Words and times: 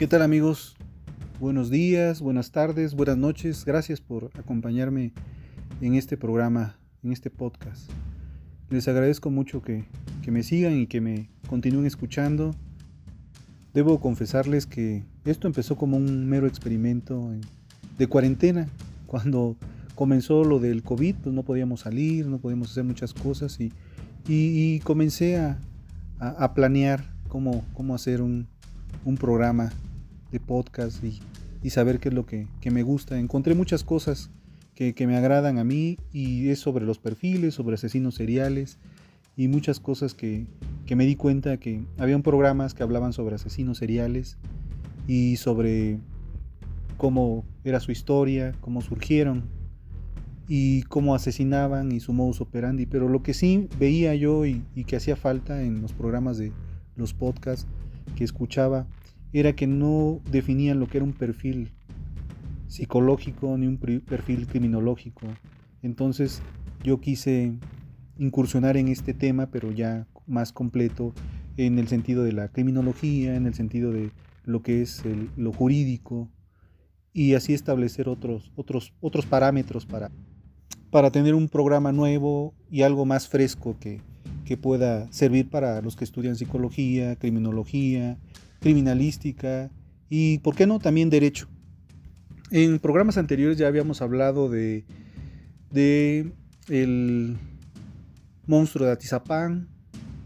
¿Qué 0.00 0.06
tal 0.06 0.22
amigos? 0.22 0.76
Buenos 1.40 1.68
días, 1.68 2.22
buenas 2.22 2.52
tardes, 2.52 2.94
buenas 2.94 3.18
noches. 3.18 3.66
Gracias 3.66 4.00
por 4.00 4.30
acompañarme 4.32 5.12
en 5.82 5.94
este 5.94 6.16
programa, 6.16 6.78
en 7.02 7.12
este 7.12 7.28
podcast. 7.28 7.90
Les 8.70 8.88
agradezco 8.88 9.28
mucho 9.28 9.60
que, 9.60 9.84
me 10.26 10.42
sigan 10.42 10.78
y 10.78 10.86
que 10.86 11.02
me 11.02 11.28
continúen 11.50 11.84
escuchando. 11.84 12.54
Debo 13.74 14.00
confesarles 14.00 14.64
que 14.64 15.04
esto 15.26 15.46
empezó 15.46 15.76
como 15.76 15.98
un 15.98 16.26
mero 16.26 16.46
experimento 16.46 17.32
de 17.98 18.06
cuarentena. 18.06 18.68
Cuando 19.04 19.54
comenzó 19.96 20.44
lo 20.44 20.60
del 20.60 20.82
COVID, 20.82 21.16
pues 21.16 21.34
no 21.34 21.42
podíamos 21.42 21.80
salir, 21.80 22.26
no 22.26 22.38
podíamos 22.38 22.70
hacer 22.70 22.84
muchas 22.84 23.12
cosas 23.12 23.58
y, 24.26 24.80
comencé 24.80 25.36
a, 25.36 26.54
planear 26.54 27.04
cómo, 27.28 27.66
cómo 27.74 27.94
hacer 27.94 28.22
un, 28.22 28.48
un 29.04 29.18
programa 29.18 29.70
de 30.30 30.40
podcast 30.40 31.02
y, 31.04 31.20
saber 31.70 32.00
qué 32.00 32.08
es 32.08 32.14
lo 32.14 32.26
que, 32.26 32.46
me 32.70 32.82
gusta. 32.82 33.18
Encontré 33.18 33.54
muchas 33.54 33.84
cosas 33.84 34.30
que, 34.74 34.94
me 35.06 35.16
agradan 35.16 35.58
a 35.58 35.64
mí 35.64 35.98
y 36.12 36.48
es 36.48 36.58
sobre 36.58 36.84
los 36.86 36.98
perfiles, 36.98 37.54
sobre 37.54 37.74
asesinos 37.74 38.14
seriales 38.14 38.78
y 39.36 39.48
muchas 39.48 39.80
cosas 39.80 40.14
que, 40.14 40.46
me 40.88 41.06
di 41.06 41.16
cuenta 41.16 41.58
que 41.58 41.84
habían 41.98 42.22
programas 42.22 42.74
que 42.74 42.82
hablaban 42.82 43.12
sobre 43.12 43.36
asesinos 43.36 43.78
seriales 43.78 44.38
y 45.06 45.36
sobre 45.36 45.98
cómo 46.96 47.44
era 47.64 47.80
su 47.80 47.92
historia, 47.92 48.52
cómo 48.60 48.80
surgieron 48.80 49.44
y 50.48 50.82
cómo 50.82 51.14
asesinaban 51.14 51.92
y 51.92 52.00
su 52.00 52.12
modus 52.12 52.40
operandi. 52.40 52.86
Pero 52.86 53.08
lo 53.08 53.22
que 53.22 53.34
sí 53.34 53.68
veía 53.78 54.14
yo 54.14 54.46
y, 54.46 54.64
y 54.74 54.84
que 54.84 54.96
hacía 54.96 55.14
falta 55.14 55.62
en 55.62 55.80
los 55.80 55.92
programas 55.92 56.38
de 56.38 56.52
los 56.96 57.14
podcasts 57.14 57.66
que 58.16 58.24
escuchaba 58.24 58.86
era 59.32 59.54
que 59.54 59.66
no 59.66 60.20
definían 60.30 60.80
lo 60.80 60.86
que 60.86 60.98
era 60.98 61.04
un 61.04 61.12
perfil 61.12 61.70
psicológico 62.66 63.56
ni 63.58 63.66
un 63.66 63.78
perfil 63.78 64.46
criminológico. 64.46 65.26
Entonces 65.82 66.42
yo 66.82 67.00
quise 67.00 67.54
incursionar 68.18 68.76
en 68.76 68.88
este 68.88 69.14
tema, 69.14 69.46
pero 69.50 69.72
ya 69.72 70.06
más 70.26 70.52
completo, 70.52 71.14
en 71.56 71.78
el 71.78 71.88
sentido 71.88 72.22
de 72.22 72.32
la 72.32 72.48
criminología, 72.48 73.34
en 73.34 73.46
el 73.46 73.54
sentido 73.54 73.92
de 73.92 74.10
lo 74.44 74.62
que 74.62 74.82
es 74.82 75.02
lo 75.36 75.52
jurídico, 75.52 76.30
y 77.12 77.34
así 77.34 77.54
establecer 77.54 78.08
otros, 78.08 78.52
otros, 78.56 78.92
otros 79.00 79.26
parámetros 79.26 79.84
para, 79.84 80.10
para 80.90 81.10
tener 81.10 81.34
un 81.34 81.48
programa 81.48 81.92
nuevo 81.92 82.54
y 82.70 82.82
algo 82.82 83.04
más 83.04 83.28
fresco 83.28 83.76
que, 83.80 84.00
que 84.44 84.56
pueda 84.56 85.10
servir 85.12 85.50
para 85.50 85.80
los 85.82 85.96
que 85.96 86.04
estudian 86.04 86.36
psicología, 86.36 87.16
criminología, 87.16 88.16
criminalística 88.60 89.70
y, 90.08 90.38
¿por 90.38 90.54
qué 90.54 90.66
no?, 90.66 90.78
también 90.78 91.10
derecho. 91.10 91.48
En 92.50 92.78
programas 92.78 93.16
anteriores 93.16 93.58
ya 93.58 93.68
habíamos 93.68 94.02
hablado 94.02 94.48
de, 94.48 94.84
de 95.70 96.32
el 96.68 97.36
monstruo 98.46 98.86
de 98.86 98.92
Atizapán 98.92 99.68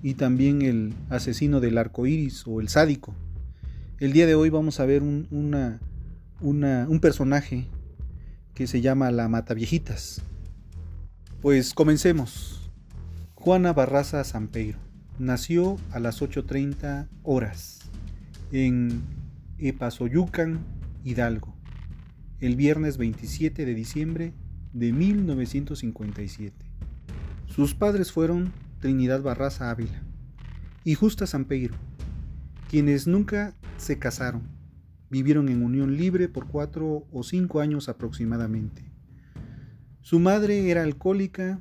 y 0.02 0.14
también 0.14 0.62
el 0.62 0.94
asesino 1.10 1.60
del 1.60 1.78
arco 1.78 2.06
iris 2.06 2.44
o 2.46 2.60
el 2.60 2.68
sádico. 2.68 3.14
El 4.00 4.12
día 4.12 4.26
de 4.26 4.34
hoy 4.34 4.50
vamos 4.50 4.80
a 4.80 4.86
ver 4.86 5.02
un, 5.02 5.28
un 6.40 7.00
personaje 7.00 7.66
que 8.54 8.66
se 8.66 8.80
llama 8.80 9.10
la 9.10 9.28
Mataviejitas. 9.28 10.22
Pues 11.40 11.74
comencemos. 11.74 12.70
Juana 13.34 13.74
Barraza 13.74 14.24
Sampeiro 14.24 14.78
nació 15.18 15.76
a 15.92 16.00
las 16.00 16.22
8.30 16.22 17.08
horas 17.22 17.83
en 18.54 19.02
Epazoyucan, 19.58 20.60
Hidalgo, 21.02 21.56
el 22.38 22.54
viernes 22.54 22.98
27 22.98 23.66
de 23.66 23.74
diciembre 23.74 24.32
de 24.72 24.92
1957. 24.92 26.54
Sus 27.46 27.74
padres 27.74 28.12
fueron 28.12 28.52
Trinidad 28.78 29.22
Barraza 29.22 29.70
Ávila 29.70 30.04
y 30.84 30.94
Justa 30.94 31.26
Sampeiro, 31.26 31.74
quienes 32.70 33.08
nunca 33.08 33.56
se 33.76 33.98
casaron, 33.98 34.42
vivieron 35.10 35.48
en 35.48 35.64
unión 35.64 35.96
libre 35.96 36.28
por 36.28 36.46
cuatro 36.46 37.08
o 37.10 37.24
cinco 37.24 37.58
años 37.58 37.88
aproximadamente. 37.88 38.84
Su 40.00 40.20
madre 40.20 40.70
era 40.70 40.84
alcohólica, 40.84 41.60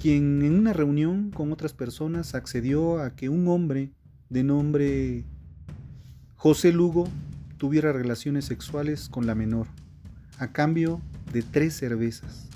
quien 0.00 0.42
en 0.42 0.54
una 0.54 0.74
reunión 0.74 1.32
con 1.32 1.50
otras 1.50 1.72
personas 1.72 2.36
accedió 2.36 3.00
a 3.00 3.16
que 3.16 3.28
un 3.28 3.48
hombre 3.48 3.90
de 4.28 4.44
nombre 4.44 5.24
José 6.44 6.72
Lugo 6.72 7.08
tuviera 7.56 7.94
relaciones 7.94 8.44
sexuales 8.44 9.08
con 9.08 9.26
la 9.26 9.34
menor, 9.34 9.66
a 10.38 10.52
cambio 10.52 11.00
de 11.32 11.40
tres 11.40 11.74
cervezas, 11.74 12.50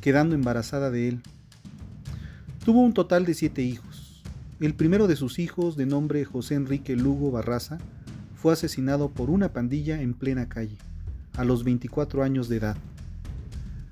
quedando 0.00 0.34
embarazada 0.34 0.90
de 0.90 1.08
él. 1.08 1.20
Tuvo 2.64 2.80
un 2.80 2.94
total 2.94 3.26
de 3.26 3.34
siete 3.34 3.60
hijos. 3.60 4.22
El 4.60 4.72
primero 4.72 5.06
de 5.08 5.14
sus 5.14 5.38
hijos, 5.38 5.76
de 5.76 5.84
nombre 5.84 6.24
José 6.24 6.54
Enrique 6.54 6.96
Lugo 6.96 7.30
Barraza, 7.30 7.76
fue 8.34 8.54
asesinado 8.54 9.10
por 9.10 9.28
una 9.28 9.52
pandilla 9.52 10.00
en 10.00 10.14
plena 10.14 10.48
calle, 10.48 10.78
a 11.36 11.44
los 11.44 11.64
24 11.64 12.22
años 12.22 12.48
de 12.48 12.56
edad. 12.56 12.78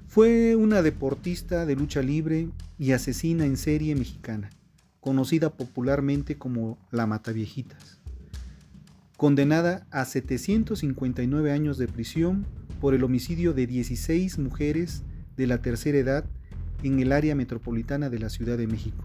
Fue 0.09 0.57
una 0.57 0.81
deportista 0.81 1.67
de 1.67 1.77
lucha 1.77 2.01
libre 2.01 2.49
y 2.79 2.93
asesina 2.93 3.45
en 3.45 3.59
serie 3.59 3.97
mexicana, 3.97 4.49
conocida 5.01 5.51
popularmente 5.51 6.39
como 6.39 6.79
la 6.91 7.07
Mataviejitas 7.07 7.96
condenada 9.17 9.87
a 9.91 10.05
759 10.05 11.51
años 11.51 11.79
de 11.79 11.89
prisión 11.89 12.47
por 12.81 12.95
el 12.95 13.03
homicidio 13.03 13.55
de 13.55 13.67
16 13.67 14.39
mujeres 14.39 15.05
de 15.37 15.47
la 15.47 15.63
tercera 15.63 15.99
edad 15.99 16.25
en 16.83 17.01
el 17.01 17.13
área 17.13 17.35
metropolitana 17.35 18.11
de 18.11 18.19
la 18.19 18.29
Ciudad 18.29 18.59
de 18.59 18.67
México, 18.67 19.05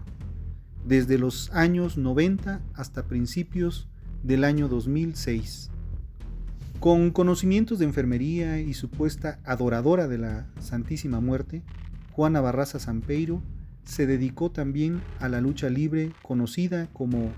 desde 0.86 1.18
los 1.18 1.50
años 1.52 1.96
90 1.96 2.60
hasta 2.74 3.04
principios 3.04 3.88
del 4.22 4.44
año 4.44 4.68
2006. 4.68 5.70
Con 6.78 7.10
conocimientos 7.10 7.78
de 7.78 7.86
enfermería 7.86 8.60
y 8.60 8.74
supuesta 8.74 9.38
adoradora 9.44 10.08
de 10.08 10.18
la 10.18 10.46
Santísima 10.60 11.20
Muerte, 11.20 11.62
Juana 12.10 12.40
Barraza 12.40 12.78
Sampeiro 12.78 13.42
se 13.84 14.06
dedicó 14.06 14.50
también 14.50 15.00
a 15.20 15.28
la 15.28 15.40
lucha 15.40 15.70
libre 15.70 16.12
conocida 16.22 16.88
como 16.92 17.30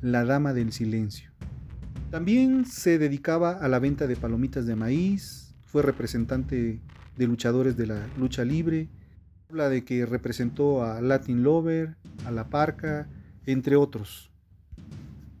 la 0.00 0.24
Dama 0.24 0.54
del 0.54 0.72
Silencio. 0.72 1.33
También 2.10 2.64
se 2.64 2.98
dedicaba 2.98 3.52
a 3.52 3.68
la 3.68 3.78
venta 3.78 4.06
de 4.06 4.16
palomitas 4.16 4.66
de 4.66 4.76
maíz, 4.76 5.54
fue 5.66 5.82
representante 5.82 6.80
de 7.16 7.26
luchadores 7.26 7.76
de 7.76 7.86
la 7.86 8.06
lucha 8.18 8.44
libre, 8.44 8.88
habla 9.50 9.68
de 9.68 9.84
que 9.84 10.06
representó 10.06 10.84
a 10.84 11.00
Latin 11.00 11.42
Lover, 11.42 11.96
a 12.26 12.30
La 12.30 12.48
Parca, 12.48 13.08
entre 13.46 13.76
otros. 13.76 14.30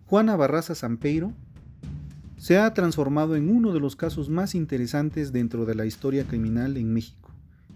Juana 0.06 0.36
Barraza 0.36 0.74
Sampeiro 0.74 1.32
se 2.36 2.58
ha 2.58 2.74
transformado 2.74 3.36
en 3.36 3.48
uno 3.48 3.72
de 3.72 3.80
los 3.80 3.96
casos 3.96 4.28
más 4.28 4.54
interesantes 4.54 5.32
dentro 5.32 5.64
de 5.64 5.74
la 5.74 5.86
historia 5.86 6.24
criminal 6.24 6.76
en 6.76 6.92
México, 6.92 7.30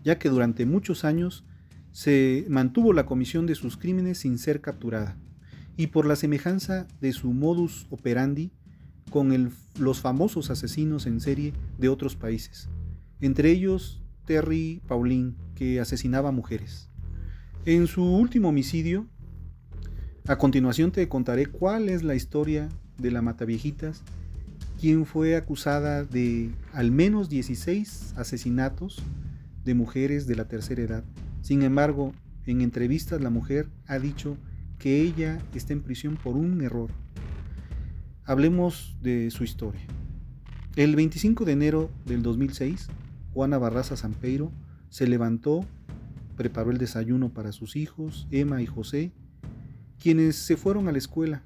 ya 0.04 0.18
que 0.18 0.28
durante 0.28 0.66
muchos 0.66 1.04
años 1.04 1.44
se 1.92 2.44
mantuvo 2.48 2.92
la 2.92 3.06
comisión 3.06 3.46
de 3.46 3.54
sus 3.54 3.76
crímenes 3.76 4.18
sin 4.18 4.38
ser 4.38 4.60
capturada, 4.60 5.16
y 5.76 5.88
por 5.88 6.06
la 6.06 6.16
semejanza 6.16 6.86
de 7.00 7.12
su 7.12 7.32
modus 7.32 7.86
operandi 7.90 8.50
con 9.10 9.52
los 9.78 10.00
famosos 10.00 10.50
asesinos 10.50 11.06
en 11.06 11.20
serie 11.20 11.52
de 11.78 11.88
otros 11.88 12.16
países, 12.16 12.68
entre 13.20 13.50
ellos 13.50 14.02
Terry 14.26 14.82
Pauline, 14.86 15.34
que 15.54 15.80
asesinaba 15.80 16.32
mujeres. 16.32 16.88
En 17.64 17.86
su 17.86 18.04
último 18.04 18.50
homicidio, 18.50 19.06
a 20.26 20.36
continuación 20.36 20.92
te 20.92 21.08
contaré 21.08 21.46
cuál 21.46 21.88
es 21.88 22.02
la 22.02 22.14
historia 22.14 22.68
de 22.98 23.10
la 23.10 23.22
Mataviejitas, 23.22 24.02
quien 24.80 25.06
fue 25.06 25.36
acusada 25.36 26.04
de 26.04 26.50
al 26.72 26.90
menos 26.90 27.28
16 27.28 28.14
asesinatos 28.16 29.02
de 29.64 29.74
mujeres 29.74 30.26
de 30.26 30.36
la 30.36 30.46
tercera 30.46 30.82
edad. 30.82 31.04
Sin 31.42 31.62
embargo, 31.62 32.12
en 32.46 32.60
entrevistas 32.60 33.20
la 33.20 33.30
mujer 33.30 33.68
ha 33.86 33.98
dicho 33.98 34.36
que 34.78 35.00
ella 35.00 35.38
está 35.54 35.72
en 35.72 35.82
prisión 35.82 36.16
por 36.16 36.36
un 36.36 36.60
error. 36.62 36.90
Hablemos 38.28 38.94
de 39.00 39.30
su 39.30 39.42
historia. 39.42 39.80
El 40.76 40.96
25 40.96 41.46
de 41.46 41.52
enero 41.52 41.90
del 42.04 42.22
2006, 42.22 42.88
Juana 43.32 43.56
Barraza 43.56 43.96
Sampeiro 43.96 44.52
se 44.90 45.06
levantó, 45.06 45.64
preparó 46.36 46.70
el 46.70 46.76
desayuno 46.76 47.30
para 47.30 47.52
sus 47.52 47.74
hijos, 47.74 48.28
Emma 48.30 48.60
y 48.60 48.66
José, 48.66 49.12
quienes 49.98 50.36
se 50.36 50.58
fueron 50.58 50.88
a 50.88 50.92
la 50.92 50.98
escuela. 50.98 51.42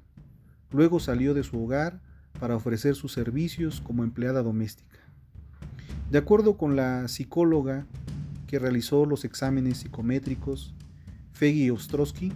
Luego 0.71 0.99
salió 0.99 1.33
de 1.33 1.43
su 1.43 1.63
hogar 1.63 2.01
para 2.37 2.57
ofrecer 2.57 2.95
sus 2.95 3.13
servicios 3.13 3.79
como 3.79 4.03
empleada 4.03 4.43
doméstica. 4.43 4.99
De 6.11 6.17
acuerdo 6.17 6.57
con 6.57 6.75
la 6.75 7.07
psicóloga 7.07 7.85
que 8.45 8.59
realizó 8.59 9.05
los 9.05 9.23
exámenes 9.23 9.77
psicométricos, 9.77 10.73
Feggy 11.31 11.69
Ostrowski, 11.69 12.33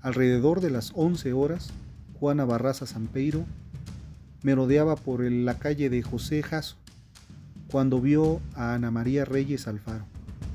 alrededor 0.00 0.60
de 0.60 0.70
las 0.70 0.92
11 0.94 1.32
horas, 1.32 1.72
Juana 2.20 2.44
Barraza 2.44 2.86
Sampeiro 2.86 3.46
merodeaba 4.42 4.96
por 4.96 5.22
la 5.22 5.58
calle 5.58 5.90
de 5.90 6.02
José 6.02 6.42
Jasso 6.42 6.76
cuando 7.70 8.00
vio 8.00 8.40
a 8.54 8.74
Ana 8.74 8.90
María 8.90 9.24
Reyes 9.24 9.68
Alfaro, 9.68 10.04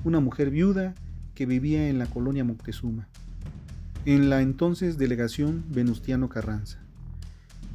una 0.04 0.20
mujer 0.20 0.50
viuda 0.50 0.94
que 1.34 1.46
vivía 1.46 1.88
en 1.90 1.98
la 1.98 2.08
colonia 2.08 2.44
Moctezuma, 2.44 3.08
en 4.06 4.30
la 4.30 4.42
entonces 4.42 4.98
delegación 4.98 5.64
Venustiano 5.70 6.30
Carranza, 6.30 6.80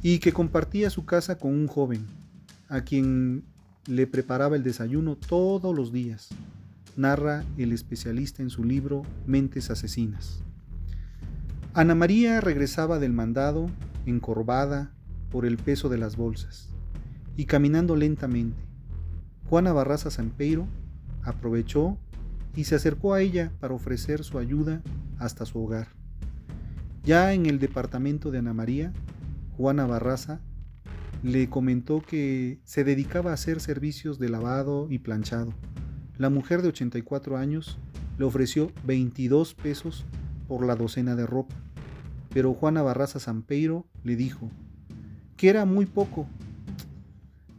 y 0.03 0.19
que 0.19 0.31
compartía 0.31 0.89
su 0.89 1.05
casa 1.05 1.37
con 1.37 1.53
un 1.53 1.67
joven, 1.67 2.05
a 2.69 2.81
quien 2.81 3.43
le 3.87 4.07
preparaba 4.07 4.55
el 4.55 4.63
desayuno 4.63 5.15
todos 5.15 5.75
los 5.75 5.91
días, 5.91 6.29
narra 6.95 7.43
el 7.57 7.71
especialista 7.71 8.43
en 8.43 8.49
su 8.49 8.63
libro 8.63 9.03
Mentes 9.25 9.69
Asesinas. 9.71 10.43
Ana 11.73 11.95
María 11.95 12.41
regresaba 12.41 12.99
del 12.99 13.13
mandado, 13.13 13.69
encorvada, 14.05 14.91
por 15.31 15.45
el 15.45 15.57
peso 15.57 15.89
de 15.89 15.97
las 15.97 16.17
bolsas, 16.17 16.69
y 17.37 17.45
caminando 17.45 17.95
lentamente. 17.95 18.61
Juana 19.49 19.73
Barraza 19.73 20.11
Sampeiro 20.11 20.67
aprovechó 21.23 21.97
y 22.55 22.65
se 22.65 22.75
acercó 22.75 23.13
a 23.13 23.21
ella 23.21 23.51
para 23.59 23.73
ofrecer 23.73 24.23
su 24.23 24.37
ayuda 24.37 24.81
hasta 25.17 25.45
su 25.45 25.59
hogar. 25.63 25.87
Ya 27.03 27.33
en 27.33 27.45
el 27.45 27.59
departamento 27.59 28.31
de 28.31 28.39
Ana 28.39 28.53
María, 28.53 28.93
Juana 29.57 29.85
Barraza 29.85 30.41
le 31.23 31.49
comentó 31.49 32.01
que 32.01 32.59
se 32.63 32.83
dedicaba 32.83 33.31
a 33.31 33.35
hacer 33.35 33.59
servicios 33.59 34.19
de 34.19 34.29
lavado 34.29 34.87
y 34.89 34.99
planchado. 34.99 35.53
La 36.17 36.29
mujer 36.29 36.61
de 36.61 36.69
84 36.69 37.37
años 37.37 37.77
le 38.17 38.25
ofreció 38.25 38.71
22 38.85 39.53
pesos 39.53 40.05
por 40.47 40.65
la 40.65 40.75
docena 40.75 41.15
de 41.15 41.25
ropa, 41.25 41.55
pero 42.33 42.53
Juana 42.53 42.81
Barraza 42.81 43.19
Sampeiro 43.19 43.85
le 44.03 44.15
dijo, 44.15 44.49
era 45.49 45.65
muy 45.65 45.85
poco. 45.85 46.27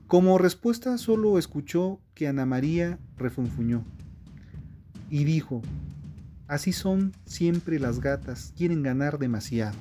Como 0.06 0.38
respuesta 0.38 0.99
solo 0.99 1.38
escuchó 1.38 1.99
que 2.14 2.29
Ana 2.29 2.44
María 2.46 2.99
refunfuñó 3.17 3.82
y 5.08 5.25
dijo, 5.25 5.62
así 6.49 6.73
son 6.73 7.12
siempre 7.25 7.79
las 7.79 8.00
gatas, 8.00 8.52
quieren 8.56 8.82
ganar 8.82 9.19
demasiado. 9.19 9.76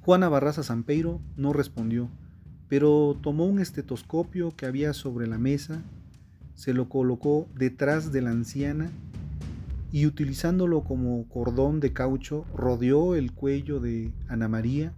Juana 0.00 0.28
Barraza 0.28 0.62
Sampeiro 0.62 1.20
no 1.36 1.52
respondió, 1.52 2.08
pero 2.68 3.16
tomó 3.20 3.46
un 3.46 3.60
estetoscopio 3.60 4.54
que 4.56 4.66
había 4.66 4.92
sobre 4.92 5.26
la 5.26 5.38
mesa, 5.38 5.82
se 6.54 6.74
lo 6.74 6.88
colocó 6.88 7.48
detrás 7.54 8.12
de 8.12 8.22
la 8.22 8.30
anciana 8.30 8.90
y 9.92 10.06
utilizándolo 10.06 10.82
como 10.84 11.28
cordón 11.28 11.80
de 11.80 11.92
caucho 11.92 12.44
rodeó 12.56 13.14
el 13.14 13.32
cuello 13.32 13.80
de 13.80 14.12
Ana 14.28 14.48
María, 14.48 14.92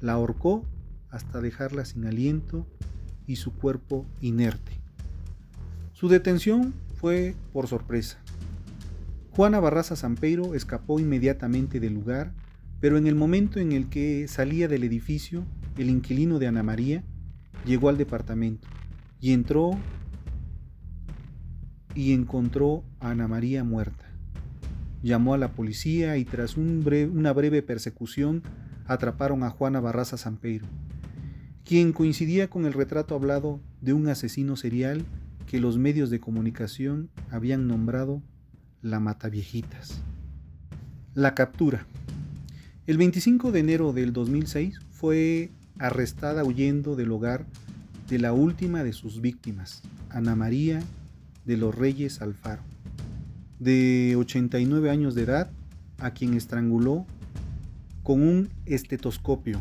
la 0.00 0.12
ahorcó 0.12 0.64
hasta 1.10 1.40
dejarla 1.40 1.84
sin 1.84 2.06
aliento 2.06 2.66
y 3.26 3.36
su 3.36 3.52
cuerpo 3.52 4.06
inerte. 4.20 4.72
Su 5.92 6.08
detención 6.08 6.74
fue 6.94 7.34
por 7.52 7.66
sorpresa. 7.66 8.18
Juana 9.30 9.60
Barraza 9.60 9.96
Sampeiro 9.96 10.54
escapó 10.54 10.98
inmediatamente 10.98 11.80
del 11.80 11.94
lugar, 11.94 12.32
pero 12.80 12.96
en 12.96 13.06
el 13.06 13.14
momento 13.14 13.60
en 13.60 13.72
el 13.72 13.88
que 13.88 14.26
salía 14.28 14.66
del 14.68 14.84
edificio, 14.84 15.44
el 15.76 15.90
inquilino 15.90 16.38
de 16.38 16.46
Ana 16.46 16.62
María 16.62 17.04
llegó 17.64 17.88
al 17.88 17.98
departamento 17.98 18.66
y 19.20 19.32
entró 19.32 19.78
y 21.94 22.12
encontró 22.12 22.84
a 22.98 23.10
Ana 23.10 23.28
María 23.28 23.64
muerta. 23.64 24.06
Llamó 25.02 25.34
a 25.34 25.38
la 25.38 25.52
policía 25.52 26.16
y 26.16 26.24
tras 26.24 26.56
una 26.56 27.32
breve 27.32 27.62
persecución 27.62 28.42
atraparon 28.86 29.44
a 29.44 29.50
Juana 29.50 29.80
Barraza 29.80 30.16
Sampeiro 30.16 30.66
quien 31.64 31.92
coincidía 31.92 32.48
con 32.48 32.66
el 32.66 32.72
retrato 32.72 33.14
hablado 33.14 33.60
de 33.80 33.92
un 33.92 34.08
asesino 34.08 34.56
serial 34.56 35.04
que 35.46 35.60
los 35.60 35.78
medios 35.78 36.10
de 36.10 36.20
comunicación 36.20 37.10
habían 37.30 37.66
nombrado 37.66 38.22
la 38.82 39.00
Mataviejitas. 39.00 40.00
La 41.14 41.34
captura. 41.34 41.86
El 42.86 42.98
25 42.98 43.52
de 43.52 43.60
enero 43.60 43.92
del 43.92 44.12
2006 44.12 44.78
fue 44.90 45.50
arrestada 45.78 46.44
huyendo 46.44 46.96
del 46.96 47.10
hogar 47.12 47.46
de 48.08 48.18
la 48.18 48.32
última 48.32 48.84
de 48.84 48.92
sus 48.92 49.20
víctimas, 49.20 49.82
Ana 50.08 50.34
María 50.34 50.82
de 51.44 51.56
los 51.56 51.74
Reyes 51.74 52.20
Alfaro, 52.20 52.62
de 53.58 54.16
89 54.16 54.90
años 54.90 55.14
de 55.14 55.22
edad, 55.22 55.50
a 55.98 56.12
quien 56.12 56.34
estranguló 56.34 57.06
con 58.02 58.22
un 58.22 58.48
estetoscopio 58.66 59.60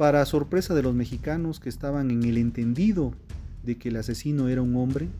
para 0.00 0.24
sorpresa 0.24 0.72
de 0.72 0.82
los 0.82 0.94
mexicanos 0.94 1.60
que 1.60 1.68
estaban 1.68 2.10
en 2.10 2.22
el 2.22 2.38
entendido 2.38 3.12
de 3.62 3.76
que 3.76 3.90
el 3.90 3.96
asesino 3.96 4.48
era 4.48 4.62
un 4.62 4.74
hombre, 4.76 5.10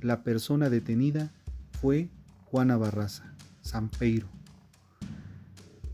la 0.00 0.22
persona 0.22 0.70
detenida 0.70 1.30
fue 1.72 2.08
Juana 2.46 2.78
Barraza, 2.78 3.34
Sampeiro. 3.60 4.26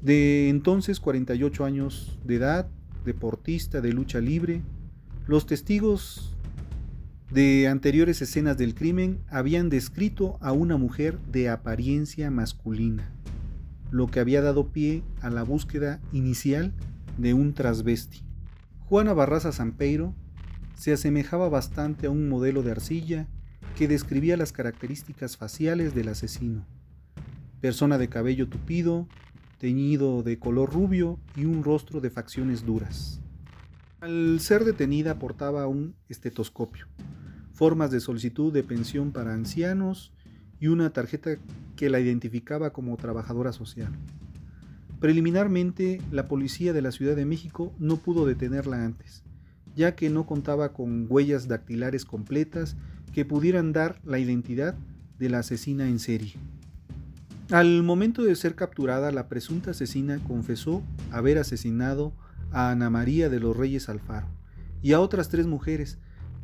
De 0.01 0.49
entonces 0.49 1.01
48 1.01 1.65
años 1.65 2.17
de 2.25 2.37
edad, 2.37 2.69
deportista 3.05 3.81
de 3.81 3.93
lucha 3.93 4.21
libre, 4.21 4.63
los 5.27 5.45
testigos 5.47 6.37
de 7.33 7.67
anteriores 7.67 8.23
escenas 8.23 8.57
del 8.57 8.77
crimen 8.77 9.19
habían 9.29 9.71
descrito 9.71 10.39
a 10.41 10.53
una 10.53 10.77
mujer 10.77 11.19
de 11.33 11.49
apariencia 11.49 12.31
masculina, 12.31 13.11
lo 13.91 14.07
que 14.07 14.21
había 14.21 14.41
dado 14.41 14.69
pie 14.69 15.03
a 15.21 15.31
la 15.31 15.43
búsqueda 15.43 16.01
inicial 16.13 16.73
de 17.19 17.35
un 17.35 17.55
trasvesti. 17.55 18.23
Juana 18.81 19.13
Barraza 19.13 19.53
Sampeiro 19.53 20.15
se 20.75 20.93
asemejaba 20.93 21.49
bastante 21.49 22.07
a 22.07 22.11
un 22.11 22.29
modelo 22.29 22.63
de 22.63 22.73
arcilla 22.73 23.29
que 23.77 23.89
describía 23.89 24.37
las 24.37 24.53
características 24.53 25.37
faciales 25.37 25.95
del 25.95 26.09
asesino. 26.09 26.67
Persona 27.61 27.99
de 27.99 28.09
cabello 28.09 28.49
tupido, 28.49 29.09
teñido 29.59 30.23
de 30.23 30.39
color 30.39 30.73
rubio 30.73 31.19
y 31.37 31.45
un 31.45 31.65
rostro 31.65 32.01
de 32.01 32.11
facciones 32.11 32.65
duras. 32.65 33.21
Al 34.01 34.39
ser 34.41 34.65
detenida 34.65 35.19
portaba 35.19 35.67
un 35.67 35.95
estetoscopio, 36.09 36.87
formas 37.53 37.91
de 37.91 38.01
solicitud 38.01 38.53
de 38.53 38.63
pensión 38.63 39.13
para 39.13 39.33
ancianos 39.33 40.13
y 40.61 40.67
una 40.67 40.93
tarjeta 40.93 41.37
que 41.77 41.89
la 41.89 42.01
identificaba 42.01 42.73
como 42.73 42.97
trabajadora 42.97 43.53
social. 43.53 43.93
Preliminarmente, 45.05 46.01
la 46.11 46.29
policía 46.29 46.73
de 46.73 46.81
la 46.81 46.91
Ciudad 46.91 47.15
de 47.15 47.27
México 47.27 47.75
no 47.79 47.99
pudo 47.99 48.25
detenerla 48.25 48.87
antes, 48.87 49.23
ya 49.77 49.95
que 49.95 50.09
no 50.09 50.25
contaba 50.25 50.73
con 50.73 51.05
huellas 51.11 51.47
dactilares 51.47 52.07
completas 52.07 52.75
que 53.13 53.27
pudieran 53.27 53.75
dar 53.75 54.01
la 54.03 54.19
identidad 54.19 54.75
de 55.19 55.29
la 55.29 55.41
asesina 55.41 55.91
en 55.91 55.99
serie. 55.99 56.33
Al 57.51 57.83
momento 57.83 58.23
de 58.23 58.35
ser 58.35 58.55
capturada, 58.55 59.13
la 59.13 59.29
presunta 59.29 59.73
asesina 59.73 60.25
confesó 60.27 60.83
haber 61.11 61.37
asesinado 61.37 62.15
a 62.51 62.71
Ana 62.71 62.89
María 62.89 63.29
de 63.29 63.41
los 63.41 63.55
Reyes 63.55 63.91
Alfaro 63.91 64.29
y 64.81 64.93
a 64.93 65.01
otras 65.01 65.29
tres 65.29 65.47
mujeres, 65.47 65.99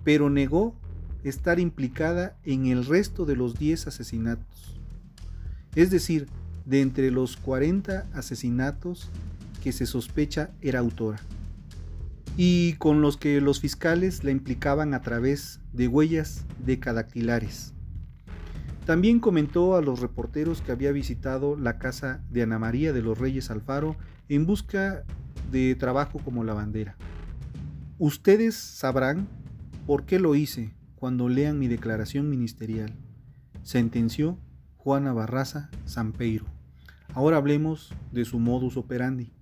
pero 0.04 0.28
negó 0.28 0.78
estar 1.24 1.60
implicada 1.60 2.36
en 2.44 2.66
el 2.66 2.84
resto 2.84 3.24
de 3.24 3.36
los 3.36 3.58
10 3.58 3.86
asesinatos. 3.86 4.76
Es 5.74 5.90
decir, 5.90 6.26
de 6.70 6.82
entre 6.82 7.10
los 7.10 7.36
40 7.36 8.06
asesinatos 8.14 9.10
que 9.60 9.72
se 9.72 9.86
sospecha 9.86 10.50
era 10.62 10.78
autora. 10.78 11.18
y 12.36 12.74
con 12.74 13.02
los 13.02 13.16
que 13.16 13.40
los 13.40 13.60
fiscales 13.60 14.22
la 14.22 14.30
implicaban 14.30 14.94
a 14.94 15.02
través 15.02 15.60
de 15.72 15.88
huellas 15.88 16.46
decadactilares. 16.64 17.74
También 18.86 19.18
comentó 19.18 19.74
a 19.74 19.82
los 19.82 19.98
reporteros 19.98 20.62
que 20.62 20.70
había 20.70 20.92
visitado 20.92 21.56
la 21.56 21.78
casa 21.78 22.22
de 22.30 22.42
Ana 22.42 22.60
María 22.60 22.92
de 22.92 23.02
los 23.02 23.18
Reyes 23.18 23.50
Alfaro 23.50 23.96
en 24.28 24.46
busca 24.46 25.02
de 25.50 25.74
trabajo 25.74 26.20
como 26.24 26.44
lavandera. 26.44 26.96
Ustedes 27.98 28.54
sabrán 28.54 29.26
por 29.86 30.04
qué 30.04 30.20
lo 30.20 30.36
hice 30.36 30.72
cuando 30.94 31.28
lean 31.28 31.58
mi 31.58 31.66
declaración 31.66 32.30
ministerial, 32.30 32.94
sentenció 33.64 34.38
Juana 34.76 35.12
Barraza 35.12 35.68
Sampeiro. 35.84 36.59
Ahora 37.14 37.38
hablemos 37.38 37.92
de 38.12 38.24
su 38.24 38.38
modus 38.38 38.76
operandi. 38.76 39.32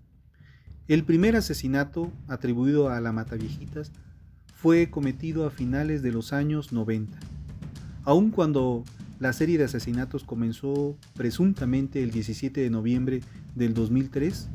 El 0.89 1.05
primer 1.05 1.37
asesinato 1.37 2.11
atribuido 2.27 2.89
a 2.89 2.99
la 3.01 3.13
Mataviejitas 3.13 3.93
fue 4.55 4.91
cometido 4.91 5.47
a 5.47 5.51
finales 5.51 6.03
de 6.03 6.11
los 6.11 6.33
años 6.33 6.73
90. 6.73 7.19
Aun 8.05 8.31
cuando 8.31 8.85
la 9.21 9.35
serie 9.35 9.59
de 9.59 9.65
asesinatos 9.65 10.25
comenzó 10.25 10.97
presuntamente 11.15 12.03
el 12.03 12.11
17 12.11 12.61
de 12.61 12.71
noviembre 12.71 13.21
del 13.55 13.75
2003, 13.75 14.49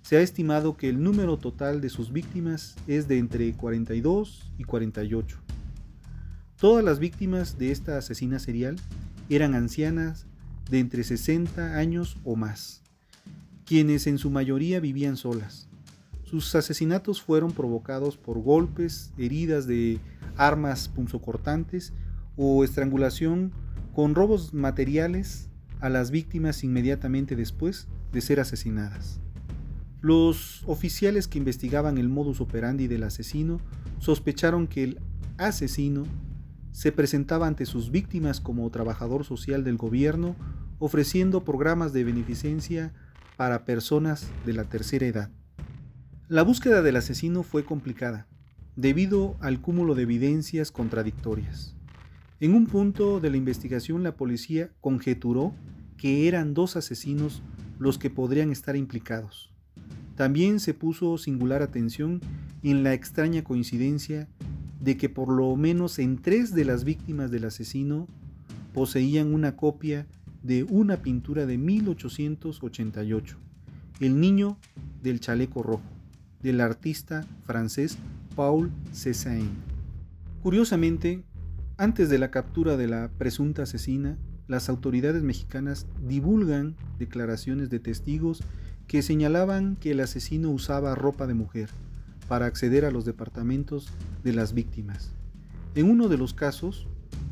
se 0.00 0.16
ha 0.16 0.20
estimado 0.20 0.76
que 0.78 0.88
el 0.88 1.02
número 1.02 1.36
total 1.36 1.82
de 1.82 1.90
sus 1.90 2.12
víctimas 2.12 2.76
es 2.86 3.06
de 3.06 3.18
entre 3.18 3.52
42 3.52 4.52
y 4.56 4.64
48. 4.64 5.38
Todas 6.58 6.82
las 6.82 6.98
víctimas 6.98 7.58
de 7.58 7.72
esta 7.72 7.98
asesina 7.98 8.38
serial 8.38 8.76
eran 9.28 9.54
ancianas 9.54 10.26
de 10.70 10.78
entre 10.78 11.04
60 11.04 11.76
años 11.76 12.16
o 12.24 12.36
más 12.36 12.82
quienes 13.72 14.06
en 14.06 14.18
su 14.18 14.30
mayoría 14.30 14.80
vivían 14.80 15.16
solas. 15.16 15.66
Sus 16.24 16.54
asesinatos 16.54 17.22
fueron 17.22 17.52
provocados 17.52 18.16
por 18.16 18.38
golpes, 18.38 19.12
heridas 19.18 19.66
de 19.66 19.98
armas 20.36 20.88
punzocortantes 20.88 21.92
o 22.36 22.64
estrangulación 22.64 23.52
con 23.94 24.14
robos 24.14 24.54
materiales 24.54 25.48
a 25.80 25.88
las 25.88 26.10
víctimas 26.10 26.64
inmediatamente 26.64 27.36
después 27.36 27.88
de 28.12 28.20
ser 28.20 28.40
asesinadas. 28.40 29.20
Los 30.00 30.64
oficiales 30.66 31.28
que 31.28 31.38
investigaban 31.38 31.98
el 31.98 32.08
modus 32.08 32.40
operandi 32.40 32.88
del 32.88 33.04
asesino 33.04 33.60
sospecharon 34.00 34.66
que 34.66 34.84
el 34.84 35.00
asesino 35.38 36.04
se 36.72 36.90
presentaba 36.90 37.46
ante 37.46 37.66
sus 37.66 37.90
víctimas 37.90 38.40
como 38.40 38.68
trabajador 38.70 39.24
social 39.24 39.62
del 39.62 39.76
gobierno, 39.76 40.34
ofreciendo 40.78 41.44
programas 41.44 41.92
de 41.92 42.04
beneficencia 42.04 42.92
para 43.36 43.64
personas 43.64 44.28
de 44.44 44.54
la 44.54 44.64
tercera 44.64 45.06
edad. 45.06 45.30
La 46.28 46.42
búsqueda 46.42 46.82
del 46.82 46.96
asesino 46.96 47.42
fue 47.42 47.64
complicada, 47.64 48.26
debido 48.74 49.36
al 49.40 49.60
cúmulo 49.60 49.94
de 49.94 50.02
evidencias 50.02 50.72
contradictorias. 50.72 51.76
En 52.40 52.54
un 52.54 52.66
punto 52.66 53.20
de 53.20 53.30
la 53.30 53.36
investigación 53.36 54.02
la 54.02 54.16
policía 54.16 54.70
conjeturó 54.80 55.54
que 55.96 56.26
eran 56.26 56.54
dos 56.54 56.74
asesinos 56.76 57.42
los 57.78 57.98
que 57.98 58.10
podrían 58.10 58.50
estar 58.50 58.76
implicados. 58.76 59.52
También 60.16 60.58
se 60.58 60.74
puso 60.74 61.18
singular 61.18 61.62
atención 61.62 62.20
en 62.62 62.82
la 62.82 62.94
extraña 62.94 63.44
coincidencia 63.44 64.28
de 64.82 64.96
que 64.96 65.08
por 65.08 65.28
lo 65.28 65.54
menos 65.56 65.98
en 65.98 66.18
tres 66.18 66.54
de 66.54 66.64
las 66.64 66.84
víctimas 66.84 67.30
del 67.30 67.44
asesino 67.44 68.08
poseían 68.74 69.32
una 69.32 69.56
copia 69.56 70.06
de 70.42 70.64
una 70.64 71.02
pintura 71.02 71.46
de 71.46 71.56
1888, 71.56 73.36
El 74.00 74.20
niño 74.20 74.58
del 75.02 75.20
chaleco 75.20 75.62
rojo, 75.62 75.84
del 76.42 76.60
artista 76.60 77.24
francés 77.44 77.96
Paul 78.34 78.72
Cézanne. 78.92 79.50
Curiosamente, 80.42 81.22
antes 81.76 82.08
de 82.10 82.18
la 82.18 82.32
captura 82.32 82.76
de 82.76 82.88
la 82.88 83.08
presunta 83.16 83.62
asesina, 83.62 84.18
las 84.48 84.68
autoridades 84.68 85.22
mexicanas 85.22 85.86
divulgan 86.04 86.74
declaraciones 86.98 87.70
de 87.70 87.78
testigos 87.78 88.42
que 88.88 89.02
señalaban 89.02 89.76
que 89.76 89.92
el 89.92 90.00
asesino 90.00 90.50
usaba 90.50 90.96
ropa 90.96 91.28
de 91.28 91.34
mujer 91.34 91.70
para 92.28 92.46
acceder 92.46 92.84
a 92.84 92.90
los 92.90 93.04
departamentos 93.04 93.88
de 94.22 94.32
las 94.32 94.54
víctimas. 94.54 95.12
En 95.74 95.90
uno 95.90 96.08
de 96.08 96.18
los 96.18 96.34
casos, 96.34 96.86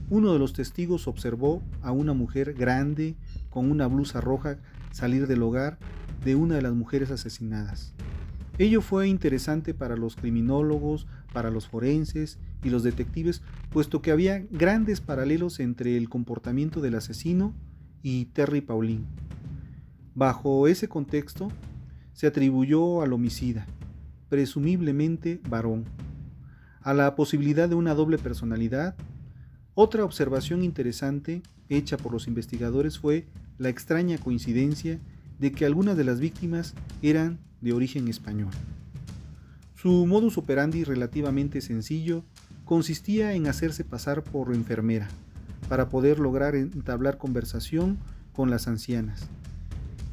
uno 0.08 0.32
de 0.32 0.38
los 0.38 0.52
testigos 0.52 1.06
observó 1.06 1.62
a 1.82 1.92
una 1.92 2.12
mujer 2.12 2.54
grande 2.54 3.16
con 3.48 3.70
una 3.70 3.86
blusa 3.86 4.20
roja 4.20 4.58
salir 4.90 5.26
del 5.26 5.42
hogar 5.42 5.78
de 6.24 6.34
una 6.34 6.56
de 6.56 6.62
las 6.62 6.74
mujeres 6.74 7.10
asesinadas. 7.10 7.92
Ello 8.58 8.82
fue 8.82 9.08
interesante 9.08 9.72
para 9.72 9.96
los 9.96 10.16
criminólogos, 10.16 11.06
para 11.32 11.50
los 11.50 11.66
forenses 11.66 12.38
y 12.62 12.70
los 12.70 12.82
detectives, 12.82 13.42
puesto 13.70 14.02
que 14.02 14.10
había 14.10 14.38
grandes 14.50 15.00
paralelos 15.00 15.60
entre 15.60 15.96
el 15.96 16.08
comportamiento 16.08 16.80
del 16.80 16.96
asesino 16.96 17.54
y 18.02 18.26
Terry 18.26 18.60
Pauline. 18.60 19.06
Bajo 20.14 20.66
ese 20.68 20.88
contexto, 20.88 21.50
se 22.12 22.26
atribuyó 22.26 23.00
al 23.00 23.14
homicida, 23.14 23.66
presumiblemente 24.30 25.40
varón, 25.50 25.84
a 26.80 26.94
la 26.94 27.14
posibilidad 27.14 27.68
de 27.68 27.74
una 27.74 27.94
doble 27.94 28.16
personalidad 28.16 28.94
otra 29.74 30.04
observación 30.04 30.62
interesante 30.62 31.42
hecha 31.68 31.96
por 31.96 32.12
los 32.12 32.26
investigadores 32.26 32.98
fue 32.98 33.26
la 33.58 33.68
extraña 33.68 34.18
coincidencia 34.18 34.98
de 35.38 35.52
que 35.52 35.64
algunas 35.64 35.96
de 35.96 36.04
las 36.04 36.20
víctimas 36.20 36.74
eran 37.02 37.38
de 37.60 37.72
origen 37.72 38.08
español. 38.08 38.50
Su 39.74 40.06
modus 40.06 40.36
operandi 40.38 40.84
relativamente 40.84 41.60
sencillo 41.60 42.24
consistía 42.64 43.32
en 43.32 43.46
hacerse 43.46 43.84
pasar 43.84 44.22
por 44.22 44.54
enfermera 44.54 45.08
para 45.68 45.88
poder 45.88 46.18
lograr 46.18 46.54
entablar 46.54 47.16
conversación 47.16 47.98
con 48.32 48.50
las 48.50 48.68
ancianas, 48.68 49.28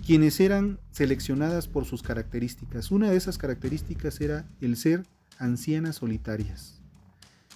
quienes 0.08 0.40
eran 0.40 0.80
seleccionadas 0.92 1.68
por 1.68 1.84
sus 1.84 2.02
características. 2.02 2.92
Una 2.92 3.12
de 3.12 3.18
esas 3.18 3.38
características 3.38 4.22
era 4.22 4.48
el 4.62 4.78
ser 4.78 5.04
ancianas 5.38 5.98
solitarias. 5.98 6.80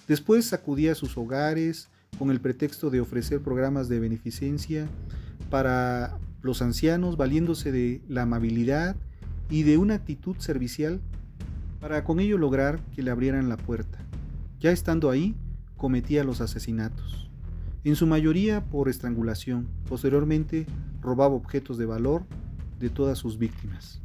Después 0.06 0.52
acudía 0.52 0.92
a 0.92 0.94
sus 0.94 1.16
hogares, 1.16 1.88
con 2.18 2.30
el 2.30 2.42
pretexto 2.42 2.90
de 2.90 3.00
ofrecer 3.00 3.40
programas 3.40 3.88
de 3.88 4.00
beneficencia 4.00 4.86
para 5.48 6.18
los 6.42 6.60
ancianos, 6.60 7.16
valiéndose 7.16 7.72
de 7.72 8.02
la 8.06 8.22
amabilidad 8.22 8.96
y 9.48 9.62
de 9.62 9.78
una 9.78 9.94
actitud 9.94 10.36
servicial 10.36 11.00
para 11.80 12.04
con 12.04 12.20
ello 12.20 12.36
lograr 12.36 12.80
que 12.94 13.02
le 13.02 13.10
abrieran 13.10 13.48
la 13.48 13.56
puerta. 13.56 13.98
Ya 14.60 14.72
estando 14.72 15.08
ahí, 15.08 15.34
cometía 15.78 16.22
los 16.22 16.42
asesinatos, 16.42 17.30
en 17.82 17.96
su 17.96 18.06
mayoría 18.06 18.62
por 18.66 18.90
estrangulación. 18.90 19.68
Posteriormente, 19.88 20.66
robaba 21.00 21.34
objetos 21.34 21.78
de 21.78 21.86
valor 21.86 22.26
de 22.82 22.90
todas 22.90 23.16
sus 23.16 23.38
víctimas. 23.38 24.02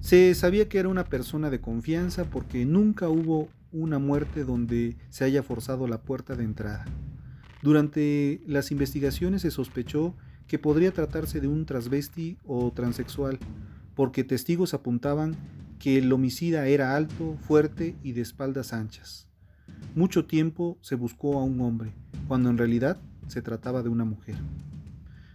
Se 0.00 0.34
sabía 0.34 0.68
que 0.68 0.78
era 0.78 0.88
una 0.88 1.04
persona 1.04 1.48
de 1.48 1.60
confianza 1.60 2.24
porque 2.24 2.66
nunca 2.66 3.08
hubo 3.08 3.48
una 3.72 3.98
muerte 3.98 4.44
donde 4.44 4.96
se 5.10 5.24
haya 5.24 5.42
forzado 5.42 5.86
la 5.86 6.02
puerta 6.02 6.34
de 6.34 6.44
entrada. 6.44 6.84
Durante 7.62 8.42
las 8.46 8.70
investigaciones 8.72 9.42
se 9.42 9.50
sospechó 9.50 10.16
que 10.48 10.58
podría 10.58 10.92
tratarse 10.92 11.40
de 11.40 11.46
un 11.46 11.64
transvesti 11.66 12.36
o 12.44 12.72
transexual, 12.72 13.38
porque 13.94 14.24
testigos 14.24 14.74
apuntaban 14.74 15.36
que 15.78 15.98
el 15.98 16.12
homicida 16.12 16.66
era 16.66 16.96
alto, 16.96 17.36
fuerte 17.42 17.94
y 18.02 18.12
de 18.12 18.22
espaldas 18.22 18.72
anchas. 18.72 19.28
Mucho 19.94 20.24
tiempo 20.24 20.78
se 20.80 20.96
buscó 20.96 21.38
a 21.38 21.44
un 21.44 21.60
hombre, 21.60 21.92
cuando 22.26 22.50
en 22.50 22.58
realidad 22.58 22.98
se 23.28 23.42
trataba 23.42 23.82
de 23.82 23.90
una 23.90 24.04
mujer. 24.04 24.36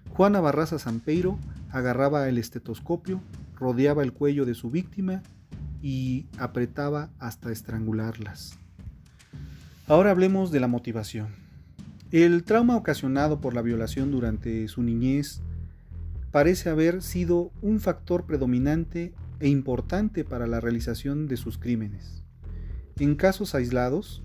Juana 0.10 0.40
Barraza 0.40 0.80
Sampeiro 0.80 1.38
agarraba 1.76 2.30
el 2.30 2.38
estetoscopio, 2.38 3.22
rodeaba 3.60 4.02
el 4.02 4.14
cuello 4.14 4.46
de 4.46 4.54
su 4.56 4.72
víctima 4.72 5.22
y 5.82 6.26
apretaba 6.38 7.10
hasta 7.20 7.52
estrangularlas. 7.52 8.58
Ahora 9.86 10.12
hablemos 10.12 10.52
de 10.52 10.62
la 10.62 10.70
motivación. 10.70 11.36
El 12.14 12.46
trauma 12.46 12.78
ocasionado 12.78 13.42
por 13.42 13.54
la 13.54 13.62
violación 13.62 14.10
durante 14.10 14.70
su 14.70 14.84
niñez 14.84 15.42
parece 16.32 16.70
haber 16.70 17.02
sido 17.02 17.52
un 17.62 17.82
factor 17.82 18.26
predominante 18.26 19.14
e 19.42 19.50
importante 19.50 20.24
para 20.24 20.48
la 20.48 20.62
realización 20.62 21.28
de 21.28 21.36
sus 21.36 21.58
crímenes. 21.58 22.24
En 23.00 23.16
casos 23.16 23.54
aislados, 23.54 24.24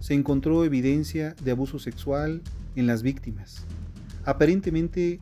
se 0.00 0.14
encontró 0.14 0.64
evidencia 0.64 1.34
de 1.44 1.50
abuso 1.50 1.78
sexual 1.78 2.40
en 2.76 2.86
las 2.86 3.02
víctimas. 3.02 3.66
Aparentemente, 4.24 5.20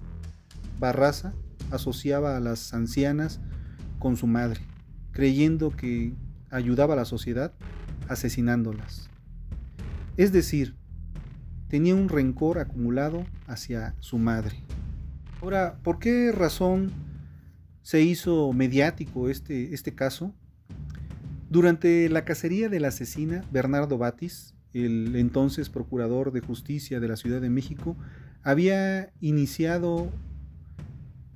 Barraza 0.78 1.32
asociaba 1.70 2.36
a 2.36 2.40
las 2.40 2.74
ancianas 2.74 3.40
con 3.98 4.16
su 4.16 4.26
madre, 4.26 4.60
creyendo 5.12 5.70
que 5.70 6.14
ayudaba 6.50 6.94
a 6.94 6.96
la 6.96 7.04
sociedad 7.04 7.52
asesinándolas. 8.08 9.08
Es 10.16 10.32
decir, 10.32 10.74
tenía 11.68 11.94
un 11.94 12.08
rencor 12.08 12.58
acumulado 12.58 13.26
hacia 13.46 13.94
su 14.00 14.18
madre. 14.18 14.56
Ahora, 15.42 15.78
¿por 15.82 15.98
qué 15.98 16.32
razón 16.32 16.92
se 17.82 18.02
hizo 18.02 18.52
mediático 18.52 19.28
este, 19.28 19.74
este 19.74 19.94
caso? 19.94 20.34
Durante 21.50 22.08
la 22.08 22.24
cacería 22.24 22.68
de 22.68 22.80
la 22.80 22.88
asesina, 22.88 23.44
Bernardo 23.52 23.98
Batis, 23.98 24.54
el 24.72 25.14
entonces 25.16 25.68
procurador 25.68 26.32
de 26.32 26.40
justicia 26.40 27.00
de 27.00 27.08
la 27.08 27.16
Ciudad 27.16 27.40
de 27.40 27.50
México, 27.50 27.96
había 28.42 29.12
iniciado 29.20 30.10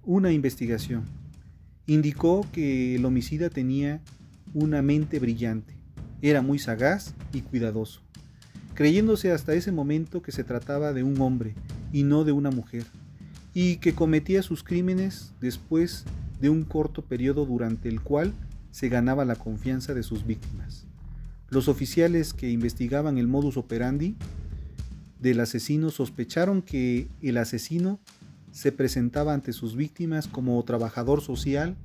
una 0.05 0.33
investigación. 0.33 1.05
Indicó 1.87 2.47
que 2.53 2.95
el 2.95 3.05
homicida 3.05 3.51
tenía 3.51 4.01
una 4.55 4.83
mente 4.83 5.19
brillante, 5.19 5.75
era 6.23 6.43
muy 6.43 6.59
sagaz 6.59 7.15
y 7.33 7.43
cuidadoso, 7.43 8.03
creyéndose 8.75 9.33
hasta 9.33 9.55
ese 9.55 9.73
momento 9.73 10.23
que 10.23 10.33
se 10.33 10.45
trataba 10.45 10.93
de 10.93 11.03
un 11.03 11.21
hombre 11.21 11.55
y 11.93 12.03
no 12.03 12.25
de 12.25 12.33
una 12.33 12.51
mujer, 12.51 12.85
y 13.55 13.77
que 13.77 13.95
cometía 13.95 14.43
sus 14.43 14.63
crímenes 14.63 15.33
después 15.41 16.05
de 16.41 16.51
un 16.51 16.65
corto 16.65 17.03
periodo 17.03 17.45
durante 17.45 17.89
el 17.89 18.01
cual 18.01 18.33
se 18.71 18.89
ganaba 18.89 19.25
la 19.25 19.37
confianza 19.37 19.95
de 19.95 20.03
sus 20.03 20.27
víctimas. 20.27 20.87
Los 21.49 21.69
oficiales 21.69 22.33
que 22.33 22.51
investigaban 22.51 23.19
el 23.19 23.27
modus 23.27 23.57
operandi 23.57 24.17
del 25.19 25.41
asesino 25.41 25.91
sospecharon 25.91 26.63
que 26.63 27.09
el 27.21 27.37
asesino 27.37 28.01
se 28.51 28.73
presentaba 28.73 29.35
ante 29.35 29.53
sus 29.53 29.77
víctimas 29.77 30.29
como 30.29 30.63
trabajador 30.65 31.21
social 31.21 31.77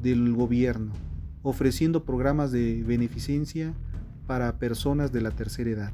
del 0.00 0.32
gobierno, 0.32 0.92
ofreciendo 1.42 2.04
programas 2.04 2.52
de 2.52 2.82
beneficencia 2.84 3.74
para 4.26 4.58
personas 4.58 5.12
de 5.12 5.20
la 5.20 5.30
tercera 5.30 5.70
edad. 5.70 5.92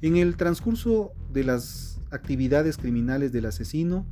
En 0.00 0.16
el 0.16 0.36
transcurso 0.36 1.12
de 1.32 1.44
las 1.44 2.00
actividades 2.10 2.76
criminales 2.76 3.32
del 3.32 3.46
asesino, 3.46 4.06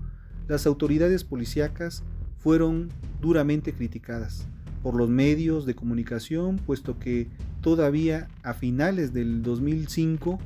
las 0.48 0.66
autoridades 0.66 1.24
policíacas 1.24 2.02
fueron 2.38 2.88
duramente 3.20 3.72
criticadas 3.72 4.46
por 4.82 4.96
los 4.96 5.08
medios 5.08 5.64
de 5.64 5.74
comunicación, 5.74 6.56
puesto 6.56 6.98
que 6.98 7.28
todavía 7.60 8.28
a 8.42 8.52
finales 8.52 9.12
del 9.12 9.42
2005 9.42 10.40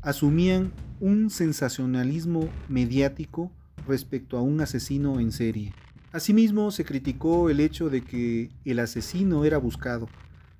asumían 0.00 0.72
un 1.00 1.28
sensacionalismo 1.28 2.48
mediático 2.68 3.50
respecto 3.86 4.36
a 4.36 4.42
un 4.42 4.60
asesino 4.60 5.20
en 5.20 5.32
serie. 5.32 5.74
Asimismo, 6.12 6.70
se 6.70 6.84
criticó 6.84 7.50
el 7.50 7.60
hecho 7.60 7.90
de 7.90 8.02
que 8.02 8.50
el 8.64 8.78
asesino 8.78 9.44
era 9.44 9.58
buscado, 9.58 10.08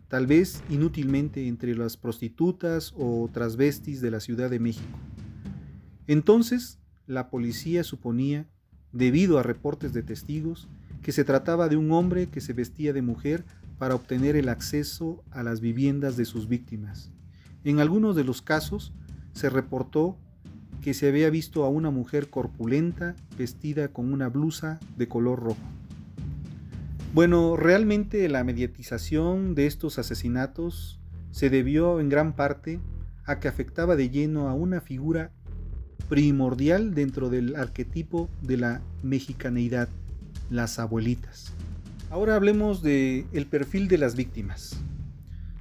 tal 0.08 0.26
vez 0.26 0.62
inútilmente 0.68 1.46
entre 1.46 1.74
las 1.76 1.96
prostitutas 1.96 2.92
o 2.96 3.28
transvestis 3.32 4.00
de 4.00 4.10
la 4.10 4.20
Ciudad 4.20 4.50
de 4.50 4.58
México. 4.58 4.98
Entonces, 6.06 6.78
la 7.06 7.30
policía 7.30 7.84
suponía, 7.84 8.48
debido 8.92 9.38
a 9.38 9.42
reportes 9.42 9.92
de 9.92 10.02
testigos, 10.02 10.68
que 11.02 11.12
se 11.12 11.24
trataba 11.24 11.68
de 11.68 11.76
un 11.76 11.92
hombre 11.92 12.28
que 12.28 12.40
se 12.40 12.52
vestía 12.52 12.92
de 12.92 13.02
mujer 13.02 13.44
para 13.78 13.94
obtener 13.94 14.36
el 14.36 14.48
acceso 14.48 15.22
a 15.30 15.42
las 15.42 15.60
viviendas 15.60 16.16
de 16.16 16.24
sus 16.24 16.48
víctimas. 16.48 17.12
En 17.62 17.80
algunos 17.80 18.16
de 18.16 18.24
los 18.24 18.42
casos 18.42 18.92
se 19.32 19.50
reportó 19.50 20.18
que 20.84 20.92
se 20.92 21.08
había 21.08 21.30
visto 21.30 21.64
a 21.64 21.70
una 21.70 21.88
mujer 21.88 22.28
corpulenta 22.28 23.16
vestida 23.38 23.88
con 23.88 24.12
una 24.12 24.28
blusa 24.28 24.78
de 24.98 25.08
color 25.08 25.40
rojo. 25.40 25.62
Bueno, 27.14 27.56
realmente 27.56 28.28
la 28.28 28.44
mediatización 28.44 29.54
de 29.54 29.66
estos 29.66 29.98
asesinatos 29.98 31.00
se 31.30 31.48
debió 31.48 32.00
en 32.00 32.10
gran 32.10 32.36
parte 32.36 32.80
a 33.24 33.40
que 33.40 33.48
afectaba 33.48 33.96
de 33.96 34.10
lleno 34.10 34.50
a 34.50 34.52
una 34.52 34.82
figura 34.82 35.30
primordial 36.10 36.94
dentro 36.94 37.30
del 37.30 37.56
arquetipo 37.56 38.28
de 38.42 38.58
la 38.58 38.82
mexicaneidad, 39.02 39.88
las 40.50 40.78
abuelitas. 40.78 41.54
Ahora 42.10 42.36
hablemos 42.36 42.82
del 42.82 43.24
el 43.32 43.46
perfil 43.46 43.88
de 43.88 43.96
las 43.96 44.16
víctimas. 44.16 44.78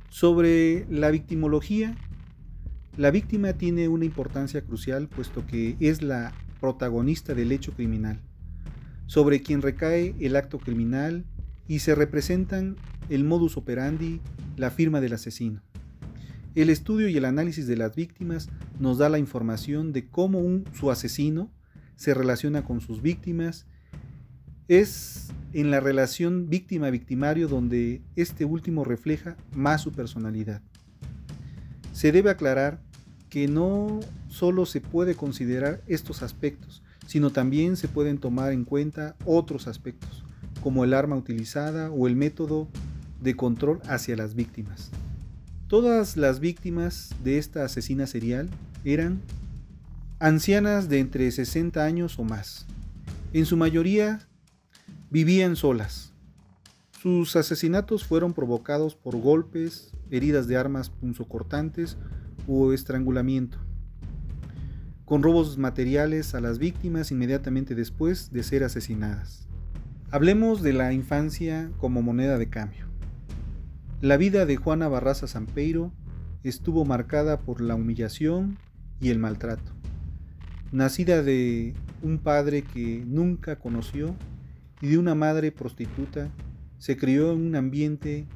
Sobre 0.10 0.86
la 0.90 1.12
victimología, 1.12 1.96
la 2.98 3.10
víctima 3.10 3.54
tiene 3.54 3.88
una 3.88 4.06
importancia 4.06 4.62
crucial 4.62 5.08
puesto 5.08 5.46
que 5.48 5.76
es 5.80 6.02
la 6.02 6.32
protagonista 6.60 7.34
del 7.34 7.52
hecho 7.52 7.74
criminal, 7.74 8.22
sobre 9.08 9.42
quien 9.42 9.62
recae 9.62 10.16
el 10.20 10.36
acto 10.36 10.60
criminal 10.60 11.26
y 11.68 11.80
se 11.80 11.96
representan 11.96 12.76
el 13.10 13.24
modus 13.24 13.58
operandi, 13.58 14.22
la 14.58 14.70
firma 14.70 15.02
del 15.02 15.14
asesino. 15.14 15.62
El 16.56 16.70
estudio 16.70 17.10
y 17.10 17.18
el 17.18 17.26
análisis 17.26 17.66
de 17.66 17.78
las 17.78 17.96
víctimas 17.96 18.48
nos 18.80 19.00
da 19.00 19.10
la 19.10 19.18
información 19.18 19.92
de 19.92 20.08
cómo 20.08 20.42
su 20.74 20.92
asesino 20.92 21.52
se 21.96 22.14
relaciona 22.14 22.64
con 22.64 22.80
sus 22.80 23.02
víctimas. 23.02 23.66
Es 24.68 25.34
en 25.54 25.72
la 25.72 25.80
relación 25.80 26.50
víctima-victimario 26.50 27.48
donde 27.48 28.04
este 28.16 28.46
último 28.46 28.84
refleja 28.84 29.36
más 29.52 29.82
su 29.82 29.92
personalidad. 29.92 30.62
Se 31.94 32.12
debe 32.12 32.30
aclarar 32.30 32.82
que 33.30 33.48
no 33.48 34.00
solo 34.28 34.66
se 34.66 34.82
puede 34.82 35.16
considerar 35.16 35.82
estos 35.88 36.22
aspectos, 36.22 36.84
sino 37.08 37.32
también 37.32 37.78
se 37.78 37.88
pueden 37.88 38.18
tomar 38.18 38.52
en 38.52 38.66
cuenta 38.66 39.16
otros 39.26 39.68
aspectos, 39.68 40.24
como 40.62 40.84
el 40.84 40.94
arma 40.94 41.16
utilizada 41.16 41.90
o 41.92 42.08
el 42.08 42.16
método 42.16 42.68
de 43.22 43.36
control 43.36 43.80
hacia 43.88 44.16
las 44.16 44.36
víctimas. 44.36 44.92
Todas 45.68 46.18
las 46.18 46.40
víctimas 46.40 47.16
de 47.24 47.38
esta 47.38 47.64
asesina 47.64 48.06
serial 48.06 48.50
eran 48.84 49.22
ancianas 50.20 50.90
de 50.90 51.00
entre 51.00 51.32
60 51.32 51.84
años 51.84 52.20
o 52.20 52.24
más. 52.24 52.66
En 53.34 53.46
su 53.46 53.58
mayoría 53.58 54.28
vivían 55.10 55.56
solas. 55.56 56.14
Sus 57.02 57.36
asesinatos 57.36 58.04
fueron 58.04 58.34
provocados 58.34 58.96
por 58.96 59.18
golpes, 59.18 59.92
heridas 60.14 60.48
de 60.48 60.58
armas 60.58 60.90
punzocortantes 60.90 61.98
o 62.48 62.72
estrangulamiento, 62.72 63.58
con 65.06 65.24
robos 65.24 65.58
materiales 65.58 66.36
a 66.36 66.42
las 66.42 66.60
víctimas 66.60 67.12
inmediatamente 67.12 67.76
después 67.76 68.32
de 68.32 68.44
ser 68.44 68.64
asesinadas. 68.64 69.48
Hablemos 70.12 70.62
de 70.62 70.74
la 70.74 70.94
infancia 70.94 71.72
como 71.80 72.04
moneda 72.04 72.38
de 72.38 72.48
cambio. 72.48 72.86
La 74.02 74.18
vida 74.18 74.46
de 74.46 74.58
Juana 74.58 74.88
Barraza 74.88 75.28
Sampeiro 75.28 75.92
estuvo 76.44 76.86
marcada 76.86 77.40
por 77.40 77.62
la 77.62 77.74
humillación 77.74 78.60
y 79.00 79.10
el 79.10 79.18
maltrato. 79.18 79.72
Nacida 80.72 81.24
de 81.24 81.74
un 82.04 82.20
padre 82.20 82.64
que 82.64 83.04
nunca 83.08 83.58
conoció 83.58 84.16
y 84.82 84.90
de 84.90 84.98
una 84.98 85.16
madre 85.16 85.52
prostituta, 85.52 86.30
se 86.78 86.98
crió 86.98 87.32
en 87.32 87.42
un 87.42 87.56
ambiente 87.56 88.28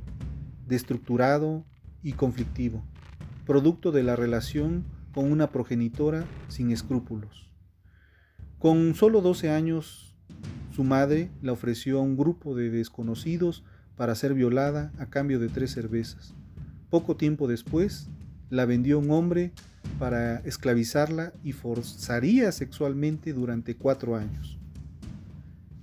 destructurado 0.68 1.66
y 2.04 2.14
conflictivo, 2.14 2.84
producto 3.46 3.92
de 3.92 4.04
la 4.04 4.16
relación 4.16 4.86
con 5.14 5.32
una 5.32 5.52
progenitora 5.52 6.26
sin 6.48 6.72
escrúpulos. 6.72 7.50
Con 8.60 8.96
solo 8.96 9.22
12 9.22 9.50
años 9.50 10.16
su 10.72 10.84
madre 10.84 11.32
la 11.42 11.54
ofreció 11.54 12.00
a 12.00 12.02
un 12.02 12.18
grupo 12.18 12.56
de 12.56 12.70
desconocidos 12.70 13.64
para 13.96 14.14
ser 14.14 14.34
violada 14.34 14.92
a 15.00 15.08
cambio 15.08 15.40
de 15.40 15.50
tres 15.50 15.72
cervezas. 15.72 16.34
Poco 16.90 17.16
tiempo 17.16 17.48
después, 17.48 18.10
la 18.50 18.66
vendió 18.66 19.00
un 19.00 19.12
hombre 19.12 19.54
para 20.00 20.38
esclavizarla 20.40 21.34
y 21.44 21.52
forzaría 21.54 22.52
sexualmente 22.52 23.34
durante 23.34 23.76
cuatro 23.76 24.16
años. 24.16 24.60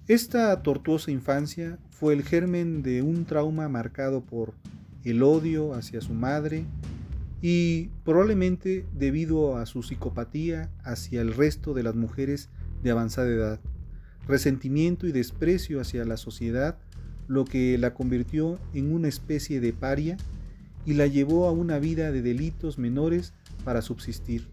Esta 0.07 0.63
tortuosa 0.63 1.11
infancia 1.11 1.79
fue 1.91 2.13
el 2.13 2.23
germen 2.23 2.83
de 2.83 3.03
un 3.03 3.25
trauma 3.25 3.69
marcado 3.69 4.23
por 4.23 4.53
el 5.03 5.23
odio 5.23 5.75
hacia 5.75 6.01
su 6.01 6.13
madre 6.13 6.67
y 7.41 7.89
probablemente 8.05 8.85
debido 8.93 9.57
a 9.57 9.67
su 9.67 9.83
psicopatía 9.83 10.71
hacia 10.83 11.21
el 11.21 11.35
resto 11.35 11.75
de 11.75 11.83
las 11.83 11.95
mujeres 11.95 12.51
de 12.83 12.91
avanzada 12.91 13.29
edad 13.29 13.61
resentimiento 14.27 15.07
y 15.07 15.13
desprecio 15.13 15.81
hacia 15.81 16.05
la 16.05 16.17
sociedad, 16.17 16.77
lo 17.29 17.45
que 17.45 17.79
la 17.79 17.95
convirtió 17.95 18.59
en 18.73 18.93
una 18.93 19.09
especie 19.09 19.61
de 19.61 19.73
paria 19.73 20.17
y 20.87 20.95
la 20.95 21.07
llevó 21.07 21.47
a 21.47 21.53
una 21.53 21.79
vida 21.79 22.13
de 22.13 22.23
delitos 22.23 22.79
menores 22.79 23.33
para 23.65 23.83
subsistir. 23.83 24.47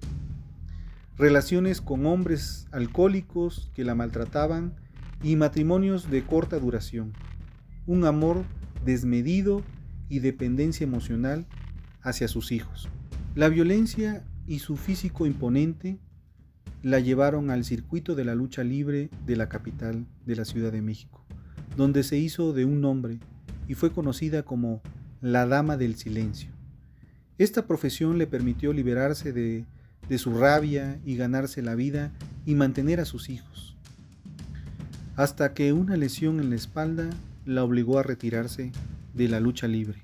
Relaciones 1.18 1.82
con 1.82 2.06
hombres 2.06 2.68
alcohólicos 2.72 3.70
que 3.76 3.84
la 3.84 3.96
maltrataban 3.96 4.74
y 5.24 5.36
matrimonios 5.36 6.10
de 6.10 6.24
corta 6.24 6.60
duración. 6.60 7.14
Un 7.86 8.06
amor 8.06 8.44
desmedido 8.86 9.62
y 10.10 10.20
dependencia 10.20 10.84
emocional 10.84 11.46
hacia 12.02 12.28
sus 12.28 12.52
hijos. 12.52 12.90
La 13.36 13.50
violencia 13.50 14.26
y 14.48 14.60
su 14.60 14.76
físico 14.76 15.26
imponente 15.26 16.00
la 16.84 17.00
llevaron 17.00 17.52
al 17.52 17.64
circuito 17.64 18.16
de 18.16 18.26
la 18.26 18.36
lucha 18.36 18.64
libre 18.64 19.10
de 19.26 19.36
la 19.36 19.50
capital 19.50 20.06
de 20.26 20.36
la 20.36 20.46
Ciudad 20.46 20.72
de 20.72 20.82
México, 20.82 21.24
donde 21.78 22.04
se 22.04 22.18
hizo 22.18 22.54
de 22.54 22.66
un 22.66 22.82
nombre 22.82 23.20
y 23.68 23.76
fue 23.76 23.92
conocida 23.92 24.44
como 24.44 24.82
la 25.22 25.46
Dama 25.46 25.78
del 25.78 25.96
Silencio. 25.96 26.50
Esta 27.38 27.68
profesión 27.68 28.18
le 28.18 28.28
permitió 28.28 28.74
liberarse 28.74 29.32
de, 29.32 29.66
de 30.10 30.18
su 30.18 30.38
rabia 30.38 31.00
y 31.06 31.16
ganarse 31.16 31.62
la 31.62 31.76
vida 31.76 32.12
y 32.46 32.56
mantener 32.56 33.00
a 33.00 33.06
sus 33.06 33.30
hijos, 33.30 33.71
hasta 35.22 35.54
que 35.54 35.72
una 35.72 35.98
lesión 35.98 36.40
en 36.40 36.50
la 36.50 36.56
espalda 36.56 37.08
la 37.46 37.64
obligó 37.64 38.00
a 38.00 38.04
retirarse 38.04 38.72
de 39.14 39.28
la 39.28 39.40
lucha 39.40 39.68
libre. 39.68 40.02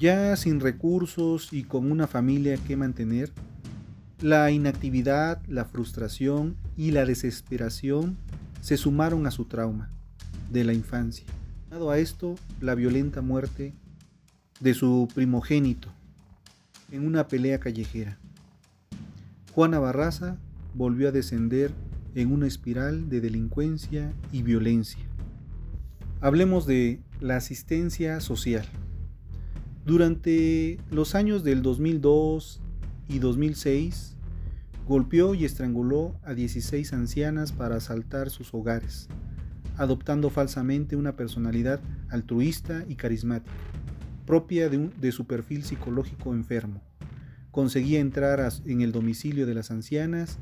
Ya 0.00 0.34
sin 0.34 0.58
recursos 0.58 1.52
y 1.52 1.62
con 1.62 1.92
una 1.92 2.08
familia 2.08 2.56
que 2.56 2.76
mantener, 2.76 3.30
la 4.20 4.50
inactividad, 4.50 5.40
la 5.46 5.64
frustración 5.64 6.56
y 6.76 6.90
la 6.90 7.04
desesperación 7.04 8.16
se 8.60 8.76
sumaron 8.76 9.28
a 9.28 9.30
su 9.30 9.44
trauma 9.44 9.90
de 10.50 10.64
la 10.64 10.72
infancia. 10.72 11.26
Dado 11.70 11.92
a 11.92 11.98
esto, 11.98 12.34
la 12.60 12.74
violenta 12.74 13.22
muerte 13.22 13.74
de 14.58 14.74
su 14.74 15.06
primogénito 15.14 15.88
en 16.90 17.06
una 17.06 17.28
pelea 17.28 17.60
callejera. 17.60 18.18
Juana 19.54 19.78
Barraza 19.78 20.36
volvió 20.74 21.10
a 21.10 21.12
descender 21.12 21.70
en 22.14 22.32
una 22.32 22.46
espiral 22.46 23.08
de 23.08 23.20
delincuencia 23.20 24.12
y 24.32 24.42
violencia. 24.42 25.04
Hablemos 26.20 26.66
de 26.66 27.00
la 27.20 27.36
asistencia 27.36 28.20
social. 28.20 28.66
Durante 29.86 30.78
los 30.90 31.14
años 31.14 31.44
del 31.44 31.62
2002 31.62 32.60
y 33.08 33.18
2006, 33.18 34.16
golpeó 34.86 35.34
y 35.34 35.44
estranguló 35.44 36.14
a 36.22 36.34
16 36.34 36.92
ancianas 36.92 37.52
para 37.52 37.76
asaltar 37.76 38.28
sus 38.28 38.52
hogares, 38.52 39.08
adoptando 39.76 40.30
falsamente 40.30 40.96
una 40.96 41.16
personalidad 41.16 41.80
altruista 42.08 42.84
y 42.88 42.96
carismática, 42.96 43.54
propia 44.26 44.68
de, 44.68 44.90
de 45.00 45.12
su 45.12 45.26
perfil 45.26 45.64
psicológico 45.64 46.34
enfermo. 46.34 46.82
Conseguía 47.50 48.00
entrar 48.00 48.52
en 48.66 48.80
el 48.80 48.92
domicilio 48.92 49.46
de 49.46 49.54
las 49.54 49.70
ancianas, 49.70 50.38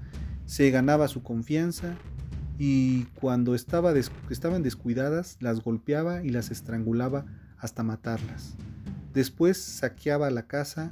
se 0.48 0.70
ganaba 0.70 1.08
su 1.08 1.22
confianza 1.22 1.94
y 2.58 3.04
cuando 3.20 3.54
estaba 3.54 3.92
estaban 4.30 4.62
descuidadas 4.62 5.36
las 5.40 5.60
golpeaba 5.60 6.24
y 6.24 6.30
las 6.30 6.50
estrangulaba 6.50 7.26
hasta 7.58 7.82
matarlas. 7.82 8.54
Después 9.12 9.58
saqueaba 9.58 10.30
la 10.30 10.46
casa, 10.46 10.88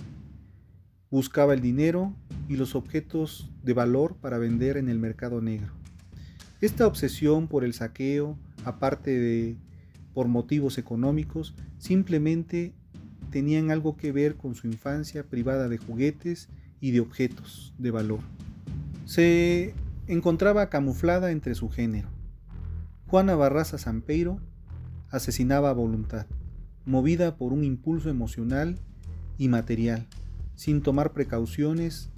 buscaba 1.11 1.55
el 1.55 1.63
dinero 1.63 2.15
y 2.51 2.57
los 2.57 2.75
objetos 2.75 3.51
de 3.63 3.73
valor 3.73 4.17
para 4.17 4.37
vender 4.37 4.77
en 4.77 4.91
el 4.91 4.99
mercado 4.99 5.41
negro. 5.41 5.73
Esta 6.61 6.87
obsesión 6.87 7.49
por 7.49 7.65
el 7.65 7.73
saqueo, 7.73 8.37
aparte 8.67 9.19
de 9.19 9.57
por 10.13 10.29
motivos 10.29 10.77
económicos, 10.77 11.55
simplemente 11.79 12.75
tenían 13.31 13.71
algo 13.71 13.97
que 13.97 14.13
ver 14.13 14.37
con 14.37 14.55
su 14.55 14.67
infancia 14.67 15.25
privada 15.25 15.71
de 15.71 15.79
juguetes 15.79 16.51
y 16.79 16.91
de 16.91 17.01
objetos 17.01 17.73
de 17.79 17.91
valor. 17.91 18.21
Se 19.07 19.73
encontraba 20.09 20.69
camuflada 20.69 21.31
entre 21.31 21.55
su 21.55 21.71
género. 21.71 22.09
Juana 23.07 23.37
Barraza 23.37 23.79
Sampeiro 23.79 24.41
asesinaba 25.11 25.71
a 25.71 25.75
voluntad, 25.75 26.27
movida 26.85 27.37
por 27.37 27.53
un 27.53 27.63
impulso 27.63 28.11
emocional 28.11 28.81
y 29.39 29.47
material, 29.47 30.09
sin 30.57 30.83
tomar 30.83 31.13
precauciones 31.13 32.11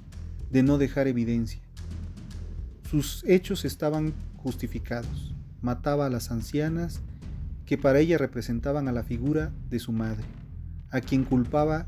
de 0.51 0.63
no 0.63 0.79
dejar 0.79 1.09
evidencia. 1.09 1.61
Sus 2.91 3.23
hechos 3.27 3.67
estaban 3.67 4.15
justificados. 4.39 5.35
Mataba 5.61 6.07
a 6.07 6.11
las 6.11 6.31
ancianas 6.31 7.03
que 7.67 7.77
para 7.77 7.99
ella 7.99 8.17
representaban 8.17 8.89
a 8.89 8.93
la 8.93 9.03
figura 9.03 9.53
de 9.69 9.79
su 9.79 9.93
madre, 9.93 10.25
a 10.91 11.03
quien 11.03 11.25
culpaba 11.25 11.87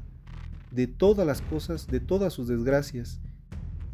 de 0.71 0.89
todas 0.89 1.27
las 1.27 1.41
cosas, 1.41 1.87
de 1.87 2.01
todas 2.01 2.35
sus 2.35 2.49
desgracias, 2.49 3.19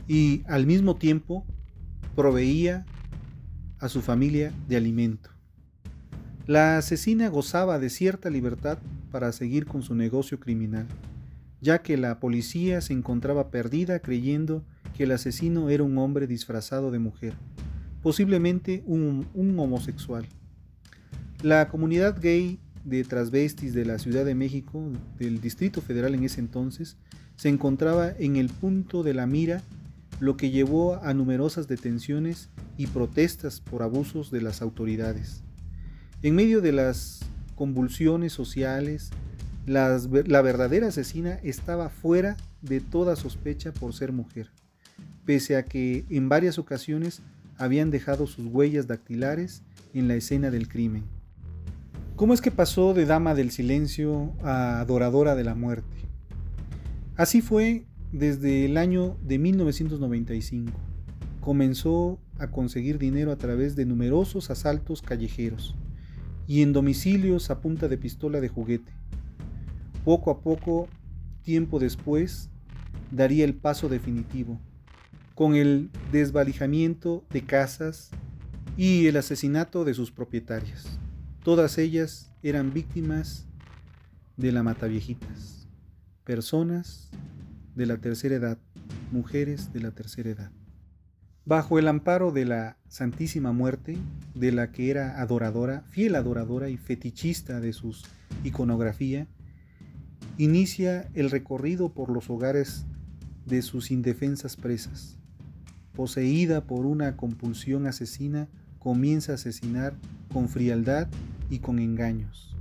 y 0.09 0.42
al 0.47 0.66
mismo 0.66 0.97
tiempo 0.97 1.45
proveía 2.14 2.85
a 3.79 3.88
su 3.88 4.01
familia 4.01 4.53
de 4.69 4.77
alimento. 4.77 5.31
La 6.47 6.79
asesina 6.79 7.29
gozaba 7.29 7.79
de 7.79 7.90
cierta 7.90 8.31
libertad 8.31 8.79
para 9.11 9.33
seguir 9.33 9.66
con 9.66 9.83
su 9.83 9.95
negocio 9.95 10.38
criminal, 10.38 10.87
ya 11.61 11.83
que 11.83 11.97
la 11.97 12.21
policía 12.21 12.81
se 12.81 12.92
encontraba 12.92 13.51
perdida 13.51 13.99
creyendo 13.99 14.64
que 14.97 15.05
el 15.05 15.12
asesino 15.12 15.69
era 15.71 15.83
un 15.83 15.99
hombre 15.99 16.27
disfrazado 16.27 16.90
de 16.90 16.99
mujer, 16.99 17.35
posiblemente 18.03 18.85
un, 18.87 19.27
homosexual. 19.59 20.27
La 21.42 21.69
comunidad 21.69 22.21
gay 22.21 22.61
de 22.85 23.03
transvestis 23.03 23.75
de 23.75 23.85
la 23.85 23.99
Ciudad 23.99 24.25
de 24.25 24.37
México, 24.37 24.81
del 25.19 25.40
Distrito 25.40 25.81
Federal 25.81 26.14
en 26.14 26.23
ese 26.23 26.40
entonces, 26.40 26.97
se 27.35 27.49
encontraba 27.49 28.12
en 28.19 28.37
el 28.37 28.49
punto 28.49 29.03
de 29.03 29.12
la 29.12 29.27
mira 29.27 29.62
lo 30.20 30.37
que 30.37 30.50
llevó 30.50 31.02
a 31.02 31.14
numerosas 31.14 31.68
detenciones 31.68 32.48
y 32.76 32.87
protestas 32.87 33.61
por 33.61 33.83
abusos 33.83 34.31
de 34.31 34.40
las 34.40 34.62
autoridades. 34.62 35.42
En 36.22 36.35
medio 36.35 36.61
de 36.61 36.72
las 36.72 37.20
convulsiones 37.55 38.33
sociales, 38.33 39.11
la 39.66 40.42
verdadera 40.42 40.88
asesina 40.88 41.35
estaba 41.42 41.88
fuera 41.88 42.37
de 42.62 42.81
toda 42.81 43.16
sospecha 43.16 43.72
por 43.72 43.92
ser 43.94 44.12
mujer, 44.12 44.50
pese 45.24 45.57
a 45.57 45.64
que 45.64 46.05
en 46.09 46.29
varias 46.29 46.59
ocasiones 46.59 47.20
habían 47.59 47.90
dejado 47.90 48.26
sus 48.26 48.46
huellas 48.46 48.87
dactilares 48.87 49.62
en 49.92 50.09
la 50.09 50.14
escena 50.14 50.50
del 50.50 50.68
crimen. 50.68 51.05
¿Cómo 52.16 52.33
es 52.33 52.40
que 52.40 52.50
pasó 52.50 52.94
de 52.94 53.05
dama 53.07 53.35
del 53.35 53.50
silencio 53.50 54.33
a 54.42 54.81
adoradora 54.81 55.35
de 55.35 55.44
la 55.44 55.55
muerte? 55.55 55.96
Así 57.16 57.42
fue 57.42 57.85
desde 58.12 58.64
el 58.64 58.77
año 58.77 59.16
de 59.23 59.38
1995. 59.38 60.73
Comenzó 61.40 62.19
a 62.38 62.49
conseguir 62.49 62.99
dinero 62.99 63.33
a 63.33 63.37
través 63.37 63.77
de 63.77 63.87
numerosos 63.87 64.51
asaltos 64.51 65.03
callejeros 65.03 65.75
y 66.47 66.62
en 66.62 66.73
domicilios 66.73 67.51
a 67.51 67.61
punta 67.61 67.88
de 67.88 67.99
pistola 67.99 68.40
de 68.40 68.49
juguete. 68.49 68.92
Poco 70.05 70.31
a 70.31 70.40
poco, 70.40 70.88
tiempo 71.42 71.79
después, 71.79 72.51
daría 73.11 73.45
el 73.45 73.55
paso 73.55 73.88
definitivo, 73.88 74.61
con 75.35 75.55
el 75.55 75.90
desvalijamiento 76.12 77.25
de 77.31 77.42
casas 77.42 78.11
y 78.77 79.07
el 79.07 79.16
asesinato 79.16 79.85
de 79.85 79.95
sus 79.95 80.11
propietarias. 80.11 80.99
Todas 81.42 81.79
ellas 81.79 82.33
eran 82.42 82.73
víctimas 82.73 83.47
de 84.37 84.53
la 84.53 84.62
mataviejitas, 84.62 85.69
personas 86.25 87.11
de 87.77 87.87
la 87.87 87.99
tercera 87.99 88.35
edad, 88.35 88.59
mujeres 89.12 89.73
de 89.73 89.81
la 89.81 89.93
tercera 89.93 90.31
edad. 90.31 90.51
Bajo 91.45 91.79
el 91.79 91.87
amparo 91.87 92.33
de 92.33 92.45
la 92.45 92.77
Santísima 92.89 93.53
Muerte, 93.53 93.97
de 94.35 94.51
la 94.51 94.73
que 94.73 94.91
era 94.91 95.21
adoradora, 95.21 95.85
fiel 95.91 96.17
adoradora 96.17 96.71
y 96.71 96.77
fetichista 96.77 97.61
de 97.61 97.73
sus 97.73 98.05
iconografía, 98.43 99.29
inicia 100.39 101.09
el 101.15 101.31
recorrido 101.31 101.91
por 101.91 102.11
los 102.11 102.31
hogares 102.31 102.87
de 103.45 103.62
sus 103.62 103.93
indefensas 103.93 104.57
presas. 104.57 105.19
Poseída 105.93 106.67
por 106.67 106.85
una 106.85 107.17
compulsión 107.17 107.87
asesina, 107.87 108.49
comienza 108.79 109.33
a 109.33 109.35
asesinar 109.37 109.95
con 110.33 110.49
frialdad 110.49 111.09
y 111.49 111.61
con 111.61 111.79
engaños. 111.79 112.57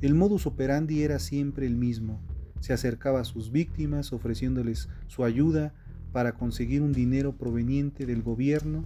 El 0.00 0.14
modus 0.14 0.46
operandi 0.46 1.02
era 1.02 1.18
siempre 1.18 1.66
el 1.66 1.76
mismo, 1.76 2.20
se 2.60 2.72
acercaba 2.72 3.20
a 3.20 3.24
sus 3.24 3.50
víctimas 3.52 4.12
ofreciéndoles 4.12 4.88
su 5.06 5.24
ayuda 5.24 5.72
para 6.12 6.32
conseguir 6.32 6.82
un 6.82 6.92
dinero 6.92 7.32
proveniente 7.32 8.06
del 8.06 8.22
gobierno 8.22 8.84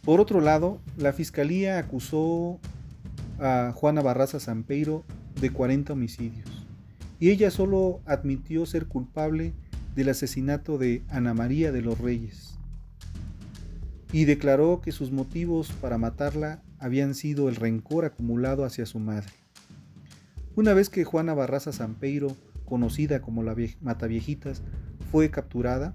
Por 0.01 0.21
otro 0.21 0.41
lado, 0.41 0.81
la 0.97 1.13
Fiscalía 1.13 1.79
acusó 1.79 2.61
a 3.45 3.73
Juana 3.73 4.01
Barraza 4.01 4.41
Sampeiro 4.41 5.05
de 5.41 5.51
40 5.51 5.93
homicidios 5.93 6.67
y 7.21 7.31
ella 7.31 7.51
solo 7.51 8.01
admitió 8.07 8.67
ser 8.67 8.87
culpable 8.87 9.53
del 9.95 10.09
asesinato 10.09 10.79
de 10.79 11.03
Ana 11.09 11.35
María 11.35 11.71
de 11.71 11.83
los 11.83 11.99
Reyes 11.99 12.59
y 14.13 14.25
declaró 14.25 14.81
que 14.81 14.93
sus 14.93 15.13
motivos 15.13 15.73
para 15.81 15.99
matarla 15.99 16.63
habían 16.79 17.15
sido 17.15 17.49
el 17.49 17.57
rencor 17.57 18.05
acumulado 18.05 18.65
hacia 18.65 18.87
su 18.87 18.99
madre. 18.99 19.33
Una 20.57 20.73
vez 20.73 20.89
que 20.89 21.05
Juana 21.05 21.35
Barraza 21.35 21.73
Sampeiro 21.73 22.37
conocida 22.65 23.21
como 23.21 23.43
la 23.43 23.55
Mataviejitas, 23.81 24.63
fue 25.11 25.31
capturada, 25.31 25.95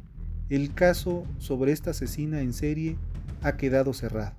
el 0.49 0.73
caso 0.73 1.25
sobre 1.37 1.71
esta 1.71 1.91
asesina 1.91 2.41
en 2.41 2.53
serie 2.53 2.95
ha 3.41 3.57
quedado 3.57 3.93
cerrado. 3.93 4.35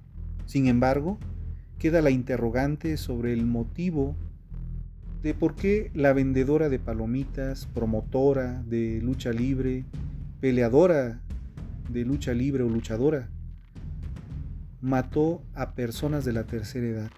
Sin 0.47 0.67
embargo, 0.67 1.19
queda 1.81 2.03
la 2.03 2.11
interrogante 2.11 2.99
sobre 2.99 3.33
el 3.33 3.47
motivo 3.47 4.15
de 5.23 5.33
por 5.33 5.55
qué 5.55 5.91
la 5.95 6.13
vendedora 6.13 6.69
de 6.69 6.79
palomitas, 6.79 7.67
promotora 7.75 8.63
de 8.67 9.01
lucha 9.03 9.33
libre, 9.33 9.87
peleadora 10.41 11.23
de 11.89 12.05
lucha 12.05 12.35
libre 12.35 12.63
o 12.65 12.69
luchadora, 12.69 13.31
mató 14.83 15.43
a 15.55 15.75
personas 15.75 16.27
de 16.27 16.35
la 16.35 16.45
tercera 16.45 16.87
edad. 16.87 17.11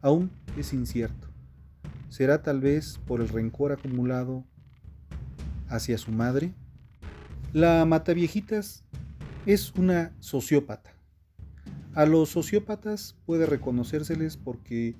Aún 0.00 0.30
es 0.56 0.72
incierto. 0.72 1.28
¿Será 2.08 2.42
tal 2.42 2.60
vez 2.60 2.98
por 3.06 3.20
el 3.20 3.28
rencor 3.28 3.72
acumulado 3.72 4.44
hacia 5.68 5.98
su 5.98 6.10
madre? 6.10 6.54
La 7.52 7.84
mataviejitas 7.84 8.82
es 9.44 9.74
una 9.74 10.12
sociópata. 10.20 10.95
A 11.96 12.04
los 12.04 12.28
sociópatas 12.28 13.16
puede 13.24 13.46
reconocérseles 13.46 14.36
porque 14.36 14.96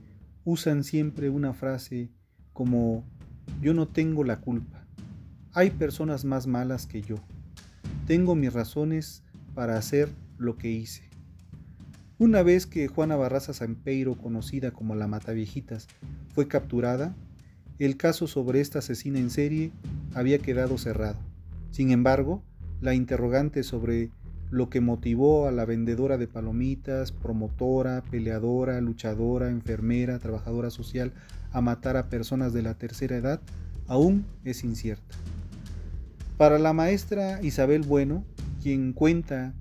usan 0.47 0.83
siempre 0.83 1.29
una 1.29 1.53
frase 1.53 2.11
como 2.55 3.05
yo 3.61 3.75
no 3.75 3.87
tengo 3.87 4.25
la 4.25 4.41
culpa. 4.41 4.87
Hay 5.53 5.73
personas 5.73 6.25
más 6.25 6.47
malas 6.47 6.87
que 6.87 7.03
yo. 7.03 7.17
Tengo 8.07 8.35
mis 8.35 8.51
razones 8.51 9.23
para 9.55 9.77
hacer 9.77 10.09
lo 10.39 10.57
que 10.57 10.71
hice. 10.71 11.03
Una 12.19 12.43
vez 12.43 12.65
que 12.65 12.89
Juana 12.89 13.17
Barraza 13.17 13.53
Sampeiro, 13.53 14.15
conocida 14.15 14.71
como 14.71 14.95
la 14.95 15.07
Mataviejitas, 15.07 15.89
fue 16.35 16.49
capturada, 16.49 17.15
el 17.79 17.99
caso 17.99 18.27
sobre 18.27 18.63
esta 18.63 18.79
asesina 18.79 19.19
en 19.19 19.29
serie 19.29 19.71
había 20.15 20.39
quedado 20.39 20.79
cerrado. 20.79 21.19
Sin 21.73 21.91
embargo, 21.91 22.43
la 22.81 22.95
interrogante 22.95 23.65
sobre 23.65 24.09
lo 24.51 24.71
que 24.71 24.81
motivó 24.81 25.49
a 25.49 25.53
la 25.53 25.65
vendedora 25.65 26.19
de 26.19 26.29
palomitas, 26.29 27.13
promotora, 27.13 28.03
peleadora, 28.11 28.81
luchadora, 28.81 29.51
enfermera, 29.51 30.19
trabajadora 30.19 30.71
social 30.71 31.13
a 31.53 31.61
matar 31.61 31.97
a 31.97 32.09
personas 32.09 32.53
de 32.53 32.63
la 32.63 32.75
tercera 32.75 33.17
edad 33.17 33.41
aún 33.89 34.25
es 34.45 34.65
incierta. 34.65 35.17
Para 36.37 36.59
la 36.59 36.73
maestra 36.73 37.41
Isabel 37.43 37.83
Bueno, 37.83 38.25
quien 38.63 38.93
cuenta 38.93 39.55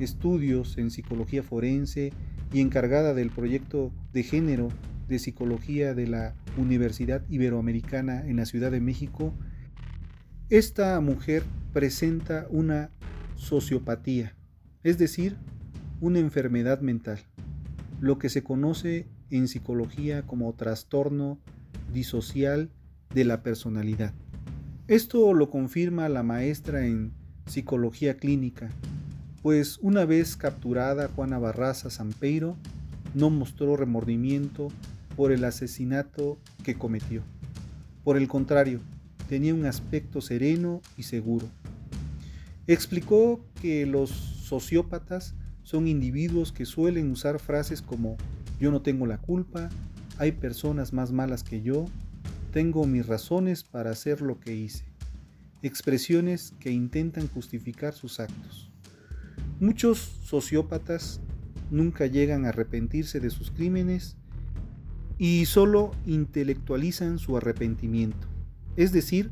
estudios 0.00 0.76
en 0.78 0.90
psicología 0.90 1.42
forense 1.42 2.12
y 2.52 2.60
encargada 2.60 3.14
del 3.14 3.30
proyecto 3.30 3.92
de 4.12 4.22
género 4.22 4.68
de 5.08 5.18
psicología 5.18 5.94
de 5.94 6.06
la 6.08 6.34
Universidad 6.56 7.22
Iberoamericana 7.28 8.26
en 8.26 8.36
la 8.36 8.46
Ciudad 8.46 8.70
de 8.70 8.80
México, 8.80 9.32
esta 10.48 10.98
mujer 11.00 11.42
presenta 11.72 12.46
una 12.50 12.90
sociopatía, 13.36 14.34
es 14.82 14.98
decir, 14.98 15.36
una 16.00 16.18
enfermedad 16.18 16.80
mental, 16.80 17.20
lo 18.00 18.18
que 18.18 18.28
se 18.28 18.42
conoce 18.42 19.06
en 19.30 19.48
psicología 19.48 20.22
como 20.22 20.52
trastorno 20.54 21.38
disocial 21.92 22.70
de 23.14 23.24
la 23.24 23.42
personalidad. 23.42 24.12
Esto 24.88 25.32
lo 25.32 25.50
confirma 25.50 26.08
la 26.08 26.22
maestra 26.22 26.86
en 26.86 27.12
psicología 27.46 28.16
clínica, 28.16 28.70
pues 29.42 29.78
una 29.80 30.04
vez 30.04 30.36
capturada 30.36 31.08
Juana 31.08 31.38
Barraza 31.38 31.90
Sampeiro, 31.90 32.56
no 33.14 33.30
mostró 33.30 33.76
remordimiento 33.76 34.68
por 35.16 35.32
el 35.32 35.44
asesinato 35.44 36.38
que 36.62 36.74
cometió. 36.74 37.22
Por 38.04 38.16
el 38.16 38.28
contrario, 38.28 38.80
tenía 39.28 39.54
un 39.54 39.64
aspecto 39.64 40.20
sereno 40.20 40.80
y 40.96 41.04
seguro. 41.04 41.46
Explicó 42.66 43.44
que 43.60 43.86
los 43.86 44.10
sociópatas 44.10 45.34
son 45.62 45.86
individuos 45.86 46.52
que 46.52 46.66
suelen 46.66 47.10
usar 47.10 47.38
frases 47.38 47.82
como 47.82 48.16
yo 48.58 48.70
no 48.70 48.82
tengo 48.82 49.06
la 49.06 49.18
culpa, 49.18 49.68
hay 50.18 50.32
personas 50.32 50.92
más 50.92 51.12
malas 51.12 51.42
que 51.42 51.62
yo, 51.62 51.86
tengo 52.52 52.86
mis 52.86 53.06
razones 53.06 53.64
para 53.64 53.90
hacer 53.90 54.22
lo 54.22 54.40
que 54.40 54.54
hice. 54.54 54.84
Expresiones 55.62 56.54
que 56.58 56.70
intentan 56.70 57.28
justificar 57.28 57.92
sus 57.92 58.18
actos. 58.18 58.70
Muchos 59.60 59.98
sociópatas 60.24 61.20
nunca 61.70 62.06
llegan 62.06 62.44
a 62.44 62.50
arrepentirse 62.50 63.20
de 63.20 63.30
sus 63.30 63.50
crímenes 63.50 64.16
y 65.18 65.46
solo 65.46 65.92
intelectualizan 66.06 67.18
su 67.18 67.36
arrepentimiento, 67.36 68.26
es 68.76 68.92
decir, 68.92 69.30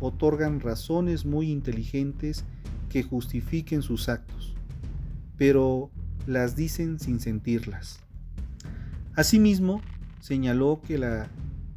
otorgan 0.00 0.60
razones 0.60 1.24
muy 1.24 1.50
inteligentes 1.50 2.44
que 2.94 3.02
justifiquen 3.02 3.82
sus 3.82 4.08
actos, 4.08 4.54
pero 5.36 5.90
las 6.28 6.54
dicen 6.54 7.00
sin 7.00 7.18
sentirlas. 7.18 7.98
Asimismo, 9.16 9.82
señaló 10.20 10.80
que 10.80 10.96
la 10.96 11.26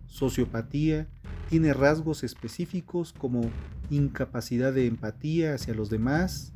sociopatía 0.06 1.08
tiene 1.50 1.74
rasgos 1.74 2.24
específicos 2.24 3.14
como 3.14 3.50
incapacidad 3.90 4.72
de 4.74 4.86
empatía 4.86 5.56
hacia 5.56 5.74
los 5.74 5.90
demás, 5.90 6.54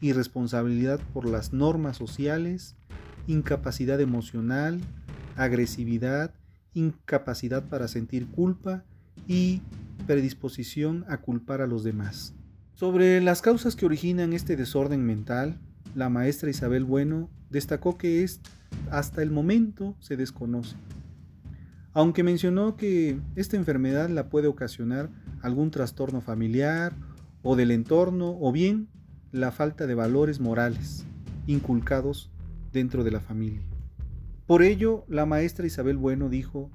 irresponsabilidad 0.00 0.98
por 1.14 1.24
las 1.24 1.52
normas 1.52 1.96
sociales, 1.96 2.74
incapacidad 3.28 4.00
emocional, 4.00 4.80
agresividad, 5.36 6.34
incapacidad 6.74 7.68
para 7.68 7.86
sentir 7.86 8.26
culpa 8.26 8.82
y 9.28 9.62
predisposición 10.08 11.04
a 11.08 11.18
culpar 11.18 11.60
a 11.60 11.68
los 11.68 11.84
demás. 11.84 12.34
Sobre 12.80 13.20
las 13.20 13.42
causas 13.42 13.76
que 13.76 13.84
originan 13.84 14.32
este 14.32 14.56
desorden 14.56 15.04
mental, 15.04 15.58
la 15.94 16.08
maestra 16.08 16.48
Isabel 16.48 16.86
Bueno 16.86 17.28
destacó 17.50 17.98
que 17.98 18.24
es, 18.24 18.40
hasta 18.90 19.20
el 19.20 19.30
momento 19.30 19.96
se 20.00 20.16
desconoce. 20.16 20.76
Aunque 21.92 22.22
mencionó 22.22 22.78
que 22.78 23.18
esta 23.36 23.58
enfermedad 23.58 24.08
la 24.08 24.30
puede 24.30 24.48
ocasionar 24.48 25.10
algún 25.42 25.70
trastorno 25.70 26.22
familiar 26.22 26.94
o 27.42 27.54
del 27.54 27.70
entorno 27.70 28.38
o 28.40 28.50
bien 28.50 28.88
la 29.30 29.52
falta 29.52 29.86
de 29.86 29.94
valores 29.94 30.40
morales 30.40 31.04
inculcados 31.46 32.30
dentro 32.72 33.04
de 33.04 33.10
la 33.10 33.20
familia. 33.20 33.60
Por 34.46 34.62
ello, 34.62 35.04
la 35.06 35.26
maestra 35.26 35.66
Isabel 35.66 35.98
Bueno 35.98 36.30
dijo 36.30 36.70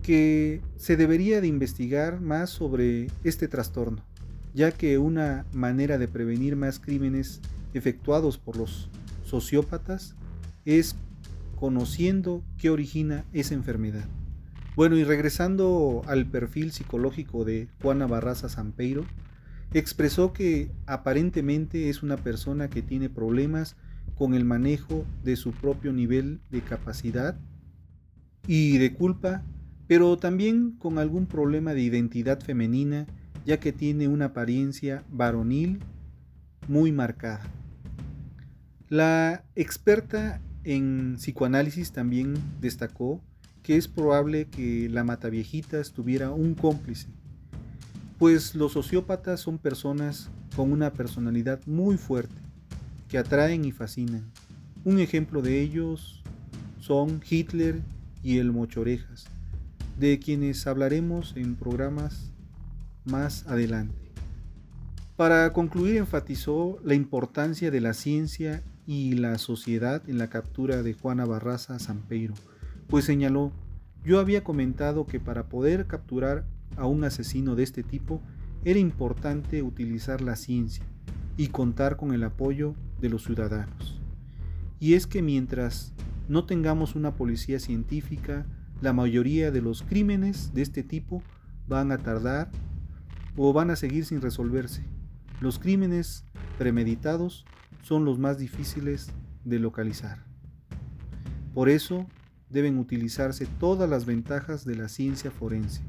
que 0.00 0.62
se 0.76 0.96
debería 0.96 1.40
de 1.40 1.48
investigar 1.48 2.20
más 2.20 2.50
sobre 2.50 3.08
este 3.24 3.48
trastorno 3.48 4.13
ya 4.54 4.70
que 4.72 4.98
una 4.98 5.44
manera 5.52 5.98
de 5.98 6.08
prevenir 6.08 6.56
más 6.56 6.78
crímenes 6.78 7.40
efectuados 7.74 8.38
por 8.38 8.56
los 8.56 8.88
sociópatas 9.24 10.14
es 10.64 10.96
conociendo 11.56 12.42
qué 12.56 12.70
origina 12.70 13.24
esa 13.32 13.54
enfermedad. 13.54 14.04
Bueno, 14.76 14.96
y 14.96 15.04
regresando 15.04 16.02
al 16.06 16.26
perfil 16.26 16.72
psicológico 16.72 17.44
de 17.44 17.68
Juana 17.82 18.06
Barraza 18.06 18.48
Sampeiro, 18.48 19.04
expresó 19.72 20.32
que 20.32 20.70
aparentemente 20.86 21.90
es 21.90 22.02
una 22.02 22.16
persona 22.16 22.68
que 22.68 22.82
tiene 22.82 23.08
problemas 23.08 23.76
con 24.16 24.34
el 24.34 24.44
manejo 24.44 25.04
de 25.24 25.36
su 25.36 25.52
propio 25.52 25.92
nivel 25.92 26.40
de 26.50 26.60
capacidad 26.60 27.36
y 28.46 28.78
de 28.78 28.94
culpa, 28.94 29.42
pero 29.88 30.16
también 30.16 30.72
con 30.72 30.98
algún 30.98 31.26
problema 31.26 31.74
de 31.74 31.82
identidad 31.82 32.40
femenina 32.40 33.06
ya 33.44 33.58
que 33.58 33.72
tiene 33.72 34.08
una 34.08 34.26
apariencia 34.26 35.04
varonil 35.10 35.80
muy 36.68 36.92
marcada. 36.92 37.42
La 38.88 39.44
experta 39.54 40.40
en 40.64 41.16
psicoanálisis 41.16 41.92
también 41.92 42.34
destacó 42.60 43.20
que 43.62 43.76
es 43.76 43.88
probable 43.88 44.46
que 44.46 44.88
la 44.90 45.04
mataviejitas 45.04 45.92
tuviera 45.92 46.30
un 46.30 46.54
cómplice, 46.54 47.08
pues 48.18 48.54
los 48.54 48.72
sociópatas 48.72 49.40
son 49.40 49.58
personas 49.58 50.30
con 50.54 50.70
una 50.70 50.92
personalidad 50.92 51.60
muy 51.66 51.96
fuerte, 51.96 52.34
que 53.08 53.18
atraen 53.18 53.64
y 53.64 53.72
fascinan. 53.72 54.30
Un 54.84 54.98
ejemplo 55.00 55.40
de 55.40 55.60
ellos 55.62 56.22
son 56.78 57.22
Hitler 57.28 57.80
y 58.22 58.38
el 58.38 58.52
Mochorejas, 58.52 59.24
de 59.98 60.18
quienes 60.18 60.66
hablaremos 60.66 61.34
en 61.36 61.54
programas 61.54 62.33
más 63.04 63.46
adelante. 63.46 63.94
Para 65.16 65.52
concluir, 65.52 65.96
enfatizó 65.96 66.78
la 66.82 66.94
importancia 66.94 67.70
de 67.70 67.80
la 67.80 67.94
ciencia 67.94 68.62
y 68.86 69.14
la 69.14 69.38
sociedad 69.38 70.02
en 70.08 70.18
la 70.18 70.28
captura 70.28 70.82
de 70.82 70.94
Juana 70.94 71.24
Barraza 71.24 71.78
Sampeiro, 71.78 72.34
pues 72.88 73.04
señaló, 73.04 73.52
yo 74.04 74.18
había 74.20 74.44
comentado 74.44 75.06
que 75.06 75.20
para 75.20 75.48
poder 75.48 75.86
capturar 75.86 76.44
a 76.76 76.86
un 76.86 77.04
asesino 77.04 77.54
de 77.54 77.62
este 77.62 77.82
tipo 77.82 78.20
era 78.64 78.78
importante 78.78 79.62
utilizar 79.62 80.20
la 80.20 80.36
ciencia 80.36 80.84
y 81.36 81.48
contar 81.48 81.96
con 81.96 82.12
el 82.12 82.24
apoyo 82.24 82.74
de 83.00 83.08
los 83.08 83.24
ciudadanos. 83.24 84.00
Y 84.80 84.94
es 84.94 85.06
que 85.06 85.22
mientras 85.22 85.92
no 86.28 86.44
tengamos 86.44 86.94
una 86.94 87.14
policía 87.14 87.60
científica, 87.60 88.46
la 88.80 88.92
mayoría 88.92 89.50
de 89.50 89.62
los 89.62 89.82
crímenes 89.82 90.52
de 90.54 90.62
este 90.62 90.82
tipo 90.82 91.22
van 91.68 91.92
a 91.92 91.98
tardar 91.98 92.50
o 93.36 93.52
van 93.52 93.70
a 93.70 93.76
seguir 93.76 94.04
sin 94.04 94.20
resolverse. 94.20 94.82
Los 95.40 95.58
crímenes 95.58 96.24
premeditados 96.58 97.44
son 97.82 98.04
los 98.04 98.18
más 98.18 98.38
difíciles 98.38 99.08
de 99.44 99.58
localizar. 99.58 100.24
Por 101.52 101.68
eso 101.68 102.06
deben 102.50 102.78
utilizarse 102.78 103.46
todas 103.46 103.88
las 103.88 104.06
ventajas 104.06 104.64
de 104.64 104.76
la 104.76 104.88
ciencia 104.88 105.30
forense. 105.30 105.82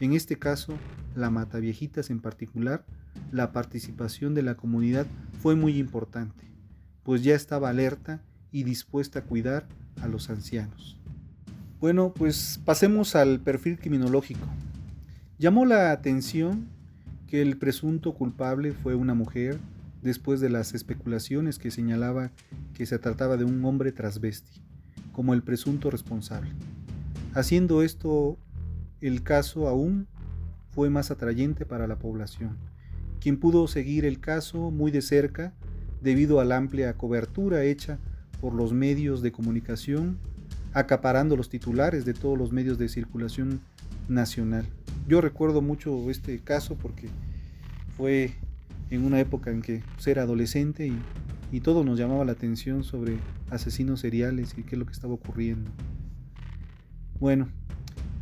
En 0.00 0.12
este 0.12 0.36
caso, 0.38 0.74
la 1.14 1.30
Mataviejitas 1.30 2.10
en 2.10 2.20
particular, 2.20 2.84
la 3.32 3.52
participación 3.52 4.34
de 4.34 4.42
la 4.42 4.54
comunidad 4.54 5.06
fue 5.40 5.56
muy 5.56 5.76
importante, 5.78 6.44
pues 7.02 7.24
ya 7.24 7.34
estaba 7.34 7.68
alerta 7.68 8.22
y 8.52 8.62
dispuesta 8.62 9.20
a 9.20 9.24
cuidar 9.24 9.66
a 10.00 10.08
los 10.08 10.30
ancianos. 10.30 11.00
Bueno, 11.80 12.12
pues 12.14 12.60
pasemos 12.64 13.14
al 13.14 13.40
perfil 13.40 13.78
criminológico. 13.78 14.46
Llamó 15.38 15.66
la 15.66 15.92
atención 15.92 16.66
que 17.28 17.40
el 17.42 17.58
presunto 17.58 18.12
culpable 18.12 18.72
fue 18.72 18.96
una 18.96 19.14
mujer 19.14 19.60
después 20.02 20.40
de 20.40 20.50
las 20.50 20.74
especulaciones 20.74 21.60
que 21.60 21.70
señalaba 21.70 22.32
que 22.74 22.86
se 22.86 22.98
trataba 22.98 23.36
de 23.36 23.44
un 23.44 23.64
hombre 23.64 23.92
transvesti, 23.92 24.60
como 25.12 25.34
el 25.34 25.44
presunto 25.44 25.92
responsable. 25.92 26.50
Haciendo 27.34 27.82
esto, 27.82 28.36
el 29.00 29.22
caso 29.22 29.68
aún 29.68 30.08
fue 30.70 30.90
más 30.90 31.12
atrayente 31.12 31.64
para 31.64 31.86
la 31.86 32.00
población, 32.00 32.56
quien 33.20 33.38
pudo 33.38 33.68
seguir 33.68 34.06
el 34.06 34.18
caso 34.18 34.72
muy 34.72 34.90
de 34.90 35.02
cerca 35.02 35.54
debido 36.02 36.40
a 36.40 36.44
la 36.44 36.56
amplia 36.56 36.94
cobertura 36.94 37.62
hecha 37.62 38.00
por 38.40 38.54
los 38.54 38.72
medios 38.72 39.22
de 39.22 39.30
comunicación 39.30 40.18
acaparando 40.72 41.36
los 41.36 41.48
titulares 41.48 42.04
de 42.04 42.14
todos 42.14 42.36
los 42.36 42.50
medios 42.50 42.76
de 42.76 42.88
circulación 42.88 43.60
nacional. 44.08 44.66
Yo 45.08 45.20
recuerdo 45.20 45.62
mucho 45.62 46.10
este 46.10 46.38
caso 46.38 46.76
porque 46.76 47.08
fue 47.96 48.32
en 48.90 49.04
una 49.04 49.18
época 49.18 49.50
en 49.50 49.62
que 49.62 49.82
pues, 49.94 50.06
era 50.06 50.22
adolescente 50.22 50.86
y, 50.86 50.98
y 51.50 51.60
todo 51.60 51.82
nos 51.82 51.98
llamaba 51.98 52.24
la 52.24 52.32
atención 52.32 52.84
sobre 52.84 53.16
asesinos 53.50 54.00
seriales 54.00 54.54
y 54.56 54.62
qué 54.62 54.76
es 54.76 54.78
lo 54.78 54.86
que 54.86 54.92
estaba 54.92 55.14
ocurriendo. 55.14 55.70
Bueno, 57.18 57.48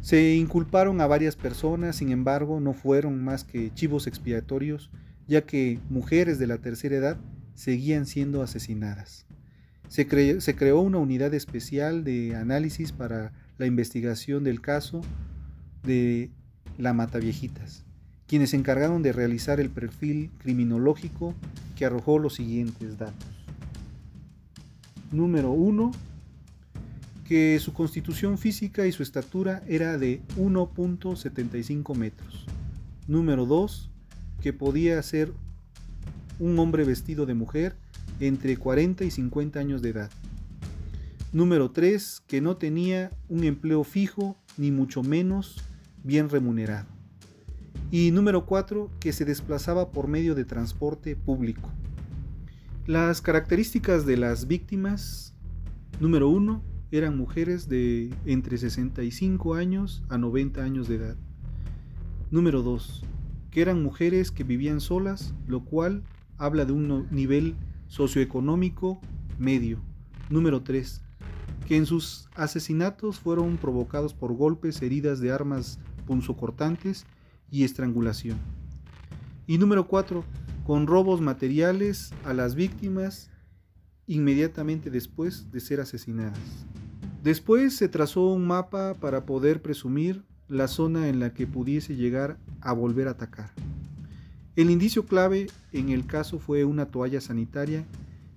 se 0.00 0.36
inculparon 0.36 1.00
a 1.00 1.08
varias 1.08 1.34
personas, 1.34 1.96
sin 1.96 2.10
embargo, 2.10 2.60
no 2.60 2.72
fueron 2.72 3.24
más 3.24 3.42
que 3.42 3.74
chivos 3.74 4.06
expiatorios, 4.06 4.88
ya 5.26 5.42
que 5.42 5.80
mujeres 5.90 6.38
de 6.38 6.46
la 6.46 6.58
tercera 6.58 6.94
edad 6.94 7.18
seguían 7.54 8.06
siendo 8.06 8.40
asesinadas. 8.40 9.26
Se, 9.88 10.06
creó 10.06 10.80
una 10.80 10.98
unidad 10.98 11.34
especial 11.34 12.04
de 12.04 12.36
análisis 12.36 12.92
para 12.92 13.32
la 13.58 13.66
investigación 13.66 14.44
del 14.44 14.60
caso 14.60 15.00
de 15.82 16.30
la 16.78 16.92
Mataviejitas, 16.92 17.84
quienes 18.26 18.50
se 18.50 18.56
encargaron 18.56 19.02
de 19.02 19.12
realizar 19.12 19.60
el 19.60 19.70
perfil 19.70 20.30
criminológico 20.38 21.34
que 21.76 21.84
arrojó 21.84 22.18
los 22.18 22.34
siguientes 22.34 22.98
datos. 22.98 23.28
Número 25.12 25.52
1. 25.52 25.92
Que 27.26 27.58
su 27.60 27.72
constitución 27.72 28.38
física 28.38 28.86
y 28.86 28.92
su 28.92 29.02
estatura 29.02 29.62
era 29.68 29.98
de 29.98 30.20
1.75 30.36 31.94
metros. 31.96 32.46
Número 33.08 33.46
2. 33.46 33.90
Que 34.40 34.52
podía 34.52 35.02
ser 35.02 35.32
un 36.38 36.58
hombre 36.58 36.84
vestido 36.84 37.26
de 37.26 37.34
mujer 37.34 37.76
entre 38.20 38.56
40 38.56 39.04
y 39.04 39.10
50 39.10 39.58
años 39.58 39.82
de 39.82 39.90
edad. 39.90 40.10
Número 41.32 41.70
3, 41.70 42.22
que 42.26 42.40
no 42.40 42.56
tenía 42.56 43.10
un 43.28 43.44
empleo 43.44 43.84
fijo 43.84 44.36
ni 44.56 44.70
mucho 44.70 45.02
menos 45.02 45.56
bien 46.06 46.30
remunerado. 46.30 46.86
Y 47.90 48.12
número 48.12 48.46
4, 48.46 48.90
que 49.00 49.12
se 49.12 49.24
desplazaba 49.24 49.90
por 49.90 50.06
medio 50.06 50.34
de 50.34 50.44
transporte 50.44 51.16
público. 51.16 51.70
Las 52.86 53.20
características 53.20 54.06
de 54.06 54.16
las 54.16 54.46
víctimas, 54.46 55.34
número 56.00 56.28
1, 56.28 56.62
eran 56.92 57.16
mujeres 57.16 57.68
de 57.68 58.14
entre 58.24 58.56
65 58.56 59.54
años 59.54 60.04
a 60.08 60.16
90 60.16 60.62
años 60.62 60.86
de 60.86 60.94
edad. 60.94 61.16
Número 62.30 62.62
2, 62.62 63.02
que 63.50 63.60
eran 63.60 63.82
mujeres 63.82 64.30
que 64.30 64.44
vivían 64.44 64.80
solas, 64.80 65.34
lo 65.48 65.64
cual 65.64 66.04
habla 66.38 66.64
de 66.64 66.72
un 66.72 67.08
nivel 67.10 67.56
socioeconómico 67.88 69.00
medio. 69.38 69.80
Número 70.30 70.62
3. 70.62 71.02
Que 71.66 71.76
en 71.76 71.86
sus 71.86 72.28
asesinatos 72.36 73.18
fueron 73.18 73.56
provocados 73.56 74.14
por 74.14 74.32
golpes, 74.34 74.80
heridas 74.82 75.18
de 75.18 75.32
armas 75.32 75.80
punzocortantes 76.06 77.04
y 77.50 77.64
estrangulación. 77.64 78.38
Y 79.46 79.58
número 79.58 79.86
4. 79.86 80.24
Con 80.64 80.86
robos 80.86 81.20
materiales 81.20 82.12
a 82.24 82.32
las 82.32 82.54
víctimas 82.54 83.30
inmediatamente 84.06 84.90
después 84.90 85.50
de 85.52 85.60
ser 85.60 85.80
asesinadas. 85.80 86.38
Después 87.22 87.76
se 87.76 87.88
trazó 87.88 88.26
un 88.32 88.46
mapa 88.46 88.94
para 88.94 89.26
poder 89.26 89.60
presumir 89.60 90.24
la 90.48 90.68
zona 90.68 91.08
en 91.08 91.18
la 91.18 91.34
que 91.34 91.46
pudiese 91.46 91.96
llegar 91.96 92.38
a 92.60 92.72
volver 92.72 93.08
a 93.08 93.12
atacar. 93.12 93.50
El 94.54 94.70
indicio 94.70 95.06
clave 95.06 95.48
en 95.72 95.88
el 95.90 96.06
caso 96.06 96.38
fue 96.38 96.64
una 96.64 96.86
toalla 96.86 97.20
sanitaria 97.20 97.84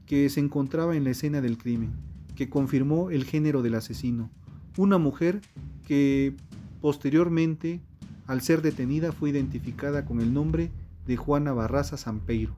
que 0.06 0.28
se 0.30 0.40
encontraba 0.40 0.96
en 0.96 1.04
la 1.04 1.12
escena 1.12 1.40
del 1.40 1.58
crimen, 1.58 1.92
que 2.36 2.50
confirmó 2.50 3.12
el 3.12 3.26
género 3.26 3.62
del 3.62 3.76
asesino, 3.76 4.32
una 4.76 4.98
mujer 4.98 5.42
que 5.86 6.36
posteriormente, 6.82 7.82
al 8.28 8.42
ser 8.42 8.62
detenida, 8.62 9.12
fue 9.12 9.30
identificada 9.30 10.06
con 10.06 10.22
el 10.22 10.34
nombre 10.34 10.72
de 11.06 11.18
Juana 11.18 11.54
Barraza 11.54 11.98
Sampeiro. 11.98 12.56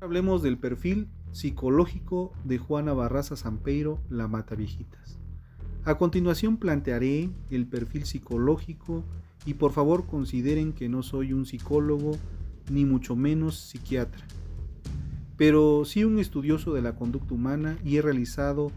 Hablemos 0.00 0.42
del 0.42 0.58
perfil 0.58 1.08
psicológico 1.32 2.32
de 2.44 2.58
Juana 2.58 2.92
Barraza 2.92 3.36
Sampeiro, 3.36 4.00
la 4.10 4.28
mata 4.28 4.54
viejitas. 4.54 5.18
A 5.84 5.96
continuación 5.96 6.58
plantearé 6.58 7.30
el 7.50 7.66
perfil 7.66 8.04
psicológico 8.04 9.04
y 9.46 9.54
por 9.54 9.72
favor 9.72 10.06
consideren 10.06 10.72
que 10.72 10.88
no 10.88 11.02
soy 11.02 11.32
un 11.32 11.46
psicólogo 11.46 12.12
ni 12.70 12.84
mucho 12.84 13.16
menos 13.16 13.58
psiquiatra, 13.58 14.24
pero 15.36 15.84
sí 15.84 16.04
un 16.04 16.18
estudioso 16.18 16.72
de 16.72 16.82
la 16.82 16.94
conducta 16.94 17.34
humana 17.34 17.76
y 17.84 17.96
he 17.96 18.02
realizado 18.02 18.70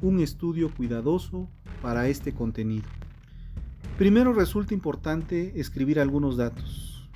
un 0.00 0.20
estudio 0.20 0.72
cuidadoso 0.72 1.48
para 1.80 2.08
este 2.08 2.32
contenido. 2.32 2.84
Primero 3.98 4.32
resulta 4.32 4.74
importante 4.74 5.60
escribir 5.60 6.00
algunos 6.00 6.36
datos 6.36 7.08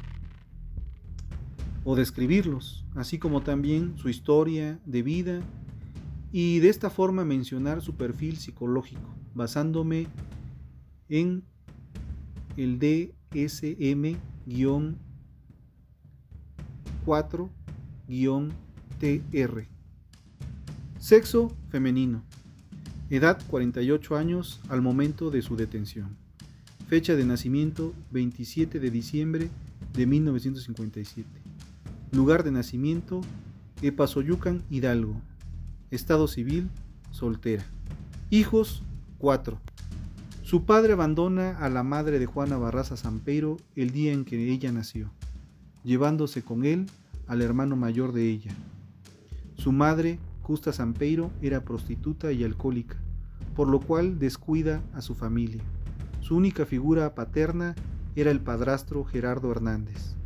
o 1.85 1.97
describirlos, 1.97 2.85
así 2.95 3.18
como 3.18 3.43
también 3.43 3.97
su 3.97 4.09
historia 4.09 4.79
de 4.85 5.03
vida 5.03 5.41
y 6.33 6.59
de 6.59 6.68
esta 6.68 6.91
forma 6.91 7.24
mencionar 7.24 7.81
su 7.81 7.95
perfil 7.95 8.37
psicológico, 8.37 9.14
basándome 9.35 10.09
en 11.09 11.45
el 12.57 12.79
DSM- 12.79 14.16
4-TR. 17.05 19.66
Sexo 20.99 21.57
femenino. 21.68 22.24
Edad 23.11 23.41
48 23.49 24.16
años 24.16 24.61
al 24.68 24.83
momento 24.83 25.31
de 25.31 25.43
su 25.43 25.57
detención. 25.57 26.16
Fecha 26.87 27.16
de 27.16 27.24
nacimiento 27.24 27.95
27 28.12 28.78
de 28.78 28.91
diciembre 28.93 29.51
de 29.93 30.07
1957. 30.07 31.28
Lugar 32.12 32.45
de 32.45 32.53
nacimiento 32.53 33.22
Epazoyucan, 33.82 34.62
Hidalgo. 34.70 35.20
Estado 35.91 36.28
civil 36.28 36.70
soltera. 37.11 37.64
Hijos 38.30 38.84
4. 39.18 39.59
Su 40.45 40.64
padre 40.64 40.93
abandona 40.93 41.59
a 41.59 41.68
la 41.68 41.82
madre 41.82 42.20
de 42.20 42.26
Juana 42.26 42.57
Barraza 42.57 42.97
Sampeiro 42.97 43.57
el 43.74 43.91
día 43.91 44.12
en 44.12 44.24
que 44.24 44.53
ella 44.53 44.70
nació 44.70 45.11
llevándose 45.82 46.43
con 46.43 46.64
él 46.64 46.87
al 47.26 47.43
hermano 47.43 47.74
mayor 47.74 48.12
de 48.12 48.28
ella. 48.28 48.53
Su 49.57 49.72
madre, 49.72 50.20
Justa 50.43 50.72
Sampeiro, 50.72 51.32
era 51.43 51.64
prostituta 51.64 52.30
y 52.30 52.45
alcohólica, 52.45 52.97
por 53.57 53.68
lo 53.68 53.80
cual 53.80 54.18
descuida 54.18 54.82
a 54.95 55.01
su 55.01 55.16
familia. 55.16 55.62
Su 56.27 56.35
única 56.35 56.66
figura 56.66 57.14
paterna 57.14 57.77
era 58.16 58.33
el 58.33 58.41
padrastro 58.41 59.05
Gerardo 59.05 59.53
Hernández, 59.53 60.16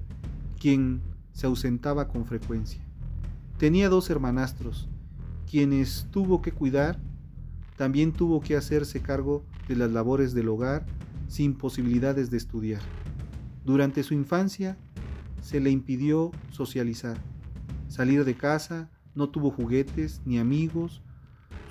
quien 0.59 1.03
se 1.33 1.47
ausentaba 1.47 2.09
con 2.09 2.25
frecuencia. 2.25 2.81
Tenía 3.59 3.91
dos 3.91 4.09
hermanastros, 4.09 4.89
quienes 5.47 6.07
tuvo 6.11 6.41
que 6.41 6.53
cuidar, 6.53 6.99
también 7.77 8.13
tuvo 8.13 8.41
que 8.41 8.57
hacerse 8.57 9.03
cargo 9.03 9.45
de 9.69 9.77
las 9.77 9.91
labores 9.93 10.33
del 10.33 10.49
hogar 10.49 10.87
sin 11.29 11.53
posibilidades 11.53 12.31
de 12.31 12.39
estudiar. 12.39 12.81
Durante 13.67 14.03
su 14.03 14.15
infancia 14.15 14.79
se 15.43 15.61
le 15.61 15.69
impidió 15.69 16.31
socializar, 16.49 17.19
salir 17.89 18.25
de 18.25 18.37
casa, 18.37 18.89
no 19.15 19.29
tuvo 19.29 19.51
juguetes 19.51 20.23
ni 20.25 20.39
amigos, 20.39 21.03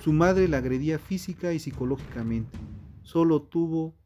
su 0.04 0.12
madre 0.12 0.46
la 0.46 0.58
agredía 0.58 1.00
física 1.00 1.52
y 1.52 1.58
psicológicamente, 1.58 2.56
solo 3.02 3.42
tuvo 3.42 3.98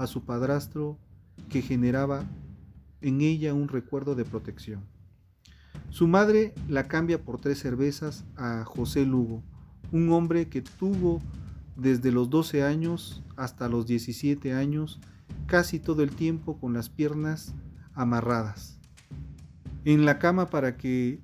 a 0.00 0.06
su 0.06 0.24
padrastro 0.24 0.98
que 1.48 1.62
generaba 1.62 2.24
en 3.00 3.20
ella 3.20 3.54
un 3.54 3.68
recuerdo 3.68 4.14
de 4.14 4.24
protección. 4.24 4.82
Su 5.90 6.08
madre 6.08 6.54
la 6.68 6.88
cambia 6.88 7.22
por 7.22 7.40
tres 7.40 7.58
cervezas 7.58 8.24
a 8.36 8.64
José 8.64 9.04
Lugo, 9.04 9.42
un 9.92 10.10
hombre 10.10 10.48
que 10.48 10.62
tuvo 10.62 11.20
desde 11.76 12.12
los 12.12 12.30
12 12.30 12.62
años 12.62 13.22
hasta 13.36 13.68
los 13.68 13.86
17 13.86 14.52
años 14.52 15.00
casi 15.46 15.78
todo 15.78 16.02
el 16.02 16.10
tiempo 16.10 16.58
con 16.58 16.72
las 16.72 16.88
piernas 16.88 17.54
amarradas 17.94 18.80
en 19.84 20.04
la 20.04 20.18
cama 20.18 20.50
para 20.50 20.76
que 20.76 21.20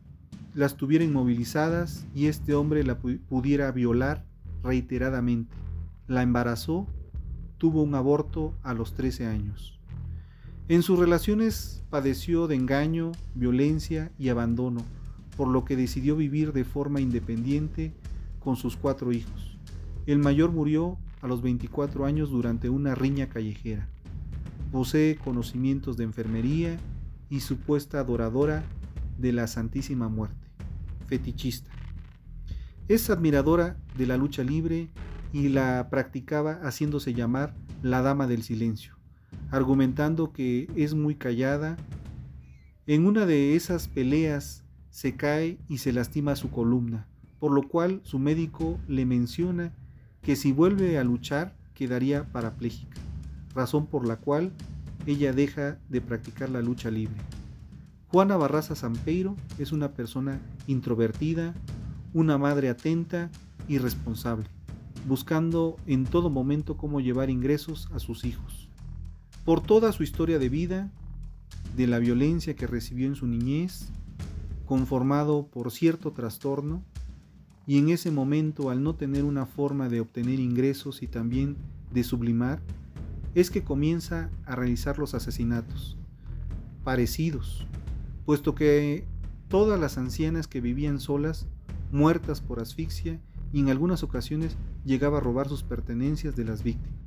las 0.54 0.76
tuviera 0.76 1.04
inmovilizadas 1.04 2.06
y 2.14 2.26
este 2.26 2.54
hombre 2.54 2.82
la 2.84 2.98
pudiera 2.98 3.70
violar 3.72 4.24
reiteradamente. 4.62 5.54
La 6.06 6.22
embarazó, 6.22 6.86
tuvo 7.58 7.82
un 7.82 7.94
aborto 7.94 8.54
a 8.62 8.74
los 8.74 8.94
13 8.94 9.26
años. 9.26 9.78
En 10.68 10.82
sus 10.82 10.98
relaciones 10.98 11.84
padeció 11.90 12.48
de 12.48 12.56
engaño, 12.56 13.12
violencia 13.34 14.10
y 14.18 14.28
abandono, 14.28 14.82
por 15.36 15.48
lo 15.48 15.64
que 15.64 15.76
decidió 15.76 16.16
vivir 16.16 16.52
de 16.52 16.64
forma 16.64 17.00
independiente 17.00 17.92
con 18.40 18.56
sus 18.56 18.76
cuatro 18.76 19.12
hijos. 19.12 19.58
El 20.06 20.18
mayor 20.18 20.52
murió 20.52 20.98
a 21.20 21.28
los 21.28 21.42
24 21.42 22.04
años 22.04 22.30
durante 22.30 22.68
una 22.68 22.94
riña 22.94 23.28
callejera. 23.28 23.88
Posee 24.72 25.16
conocimientos 25.16 25.96
de 25.96 26.04
enfermería 26.04 26.76
y 27.30 27.40
supuesta 27.40 28.00
adoradora 28.00 28.64
de 29.18 29.32
la 29.32 29.46
Santísima 29.46 30.08
Muerte, 30.08 30.46
fetichista. 31.06 31.70
Es 32.88 33.10
admiradora 33.10 33.76
de 33.96 34.06
la 34.06 34.16
lucha 34.16 34.44
libre 34.44 34.88
y 35.36 35.50
la 35.50 35.88
practicaba 35.90 36.60
haciéndose 36.62 37.12
llamar 37.12 37.52
la 37.82 38.00
Dama 38.00 38.26
del 38.26 38.42
Silencio, 38.42 38.94
argumentando 39.50 40.32
que 40.32 40.66
es 40.76 40.94
muy 40.94 41.14
callada. 41.14 41.76
En 42.86 43.04
una 43.04 43.26
de 43.26 43.54
esas 43.54 43.86
peleas 43.86 44.64
se 44.88 45.14
cae 45.14 45.58
y 45.68 45.76
se 45.76 45.92
lastima 45.92 46.36
su 46.36 46.50
columna, 46.50 47.06
por 47.38 47.52
lo 47.52 47.68
cual 47.68 48.00
su 48.02 48.18
médico 48.18 48.80
le 48.88 49.04
menciona 49.04 49.74
que 50.22 50.36
si 50.36 50.52
vuelve 50.52 50.98
a 50.98 51.04
luchar 51.04 51.54
quedaría 51.74 52.24
parapléjica, 52.32 52.96
razón 53.54 53.88
por 53.88 54.06
la 54.06 54.16
cual 54.16 54.52
ella 55.06 55.34
deja 55.34 55.78
de 55.90 56.00
practicar 56.00 56.48
la 56.48 56.62
lucha 56.62 56.90
libre. 56.90 57.20
Juana 58.08 58.38
Barraza 58.38 58.74
Sampeiro 58.74 59.36
es 59.58 59.72
una 59.72 59.92
persona 59.92 60.40
introvertida, 60.66 61.52
una 62.14 62.38
madre 62.38 62.70
atenta 62.70 63.28
y 63.68 63.76
responsable, 63.76 64.48
buscando 65.06 65.76
en 65.86 66.04
todo 66.04 66.30
momento 66.30 66.76
cómo 66.76 67.00
llevar 67.00 67.30
ingresos 67.30 67.88
a 67.92 67.98
sus 67.98 68.24
hijos. 68.24 68.68
Por 69.44 69.60
toda 69.60 69.92
su 69.92 70.02
historia 70.02 70.38
de 70.38 70.48
vida, 70.48 70.90
de 71.76 71.86
la 71.86 71.98
violencia 71.98 72.56
que 72.56 72.66
recibió 72.66 73.06
en 73.06 73.14
su 73.14 73.26
niñez, 73.26 73.90
conformado 74.66 75.46
por 75.46 75.70
cierto 75.70 76.12
trastorno, 76.12 76.82
y 77.68 77.78
en 77.78 77.90
ese 77.90 78.10
momento 78.10 78.70
al 78.70 78.82
no 78.82 78.94
tener 78.94 79.24
una 79.24 79.46
forma 79.46 79.88
de 79.88 80.00
obtener 80.00 80.40
ingresos 80.40 81.02
y 81.02 81.06
también 81.06 81.56
de 81.92 82.02
sublimar, 82.02 82.60
es 83.34 83.50
que 83.50 83.62
comienza 83.62 84.30
a 84.44 84.56
realizar 84.56 84.98
los 84.98 85.14
asesinatos, 85.14 85.96
parecidos, 86.82 87.66
puesto 88.24 88.54
que 88.54 89.04
todas 89.48 89.78
las 89.78 89.98
ancianas 89.98 90.48
que 90.48 90.60
vivían 90.60 90.98
solas, 90.98 91.46
muertas 91.92 92.40
por 92.40 92.60
asfixia, 92.60 93.20
y 93.52 93.60
en 93.60 93.68
algunas 93.68 94.02
ocasiones 94.02 94.56
llegaba 94.86 95.18
a 95.18 95.20
robar 95.20 95.48
sus 95.48 95.62
pertenencias 95.62 96.36
de 96.36 96.44
las 96.44 96.62
víctimas. 96.62 96.98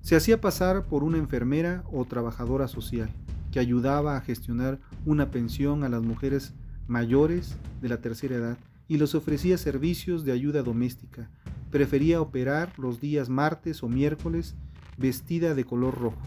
Se 0.00 0.16
hacía 0.16 0.40
pasar 0.40 0.86
por 0.86 1.02
una 1.02 1.18
enfermera 1.18 1.84
o 1.92 2.04
trabajadora 2.04 2.68
social, 2.68 3.10
que 3.50 3.58
ayudaba 3.58 4.16
a 4.16 4.20
gestionar 4.20 4.78
una 5.04 5.30
pensión 5.30 5.82
a 5.82 5.88
las 5.88 6.02
mujeres 6.02 6.54
mayores 6.86 7.56
de 7.82 7.88
la 7.88 8.00
tercera 8.00 8.36
edad 8.36 8.58
y 8.86 8.96
les 8.96 9.14
ofrecía 9.14 9.58
servicios 9.58 10.24
de 10.24 10.32
ayuda 10.32 10.62
doméstica. 10.62 11.28
Prefería 11.70 12.20
operar 12.20 12.72
los 12.78 13.00
días 13.00 13.28
martes 13.28 13.82
o 13.82 13.88
miércoles 13.88 14.54
vestida 14.96 15.54
de 15.54 15.64
color 15.64 15.98
rojo. 15.98 16.22